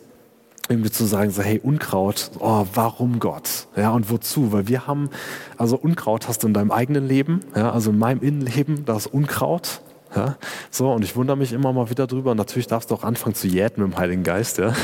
[0.69, 3.67] irgendwie zu sagen, so, hey, Unkraut, oh, warum Gott?
[3.77, 4.53] Ja, und wozu?
[4.53, 5.11] Weil wir haben,
[5.57, 9.07] also Unkraut hast du in deinem eigenen Leben, ja, also in meinem Innenleben, da ist
[9.07, 9.81] Unkraut.
[10.15, 10.37] Ja,
[10.71, 12.35] so, und ich wundere mich immer mal wieder drüber.
[12.35, 14.73] Natürlich darfst du auch anfangen zu jäten mit dem Heiligen Geist, ja.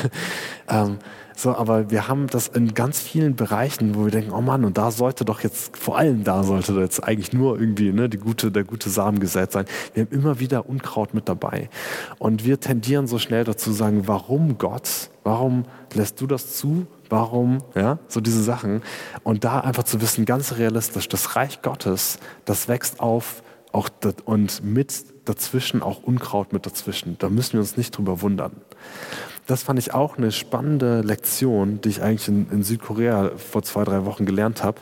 [0.70, 0.98] Ähm,
[1.34, 4.76] so, aber wir haben das in ganz vielen Bereichen, wo wir denken, oh Mann, und
[4.76, 8.50] da sollte doch jetzt, vor allem da sollte jetzt eigentlich nur irgendwie ne, die gute,
[8.50, 9.64] der gute Samen gesät sein.
[9.94, 11.70] Wir haben immer wieder Unkraut mit dabei.
[12.18, 15.10] Und wir tendieren so schnell dazu sagen, warum Gott?
[15.22, 15.64] Warum
[15.94, 16.86] lässt du das zu?
[17.08, 17.58] Warum?
[17.76, 18.82] Ja, so diese Sachen.
[19.22, 23.90] Und da einfach zu wissen, ganz realistisch, das Reich Gottes, das wächst auf auch
[24.24, 27.16] und mit dazwischen auch Unkraut mit dazwischen.
[27.18, 28.52] Da müssen wir uns nicht drüber wundern
[29.48, 33.82] das fand ich auch eine spannende Lektion, die ich eigentlich in, in Südkorea vor zwei,
[33.82, 34.78] drei Wochen gelernt habe,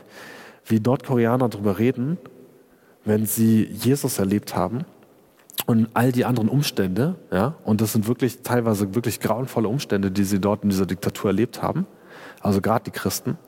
[0.66, 2.18] wie Nordkoreaner darüber reden,
[3.04, 4.84] wenn sie Jesus erlebt haben
[5.66, 10.24] und all die anderen Umstände, ja, und das sind wirklich teilweise wirklich grauenvolle Umstände, die
[10.24, 11.86] sie dort in dieser Diktatur erlebt haben,
[12.40, 13.38] also gerade die Christen,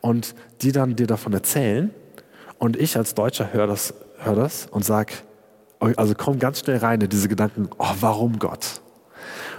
[0.00, 1.90] und die dann dir davon erzählen,
[2.56, 5.12] und ich als Deutscher höre das, hör das und sag,
[5.80, 8.80] also komm ganz schnell rein in diese Gedanken, oh, warum Gott?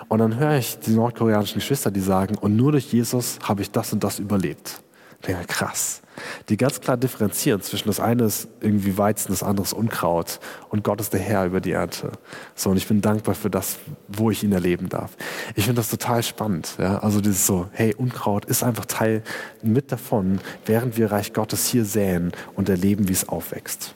[0.08, 3.72] Und dann höre ich die nordkoreanischen Geschwister, die sagen, und nur durch Jesus habe ich
[3.72, 4.82] das und das überlebt.
[5.22, 6.02] Ich denke, krass.
[6.50, 10.40] Die ganz klar differenzieren zwischen das eine ist irgendwie Weizen, das andere ist Unkraut
[10.70, 12.12] und Gott ist der Herr über die Ernte.
[12.54, 15.18] So, und ich bin dankbar für das, wo ich ihn erleben darf.
[15.56, 16.76] Ich finde das total spannend.
[16.78, 17.00] Ja?
[17.00, 19.24] Also dieses so, hey, Unkraut ist einfach Teil
[19.62, 23.96] mit davon, während wir Reich Gottes hier säen und erleben, wie es aufwächst.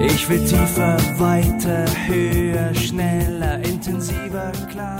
[0.00, 4.97] Ich will tiefer, weiter, höher, schneller, intensiver, klar.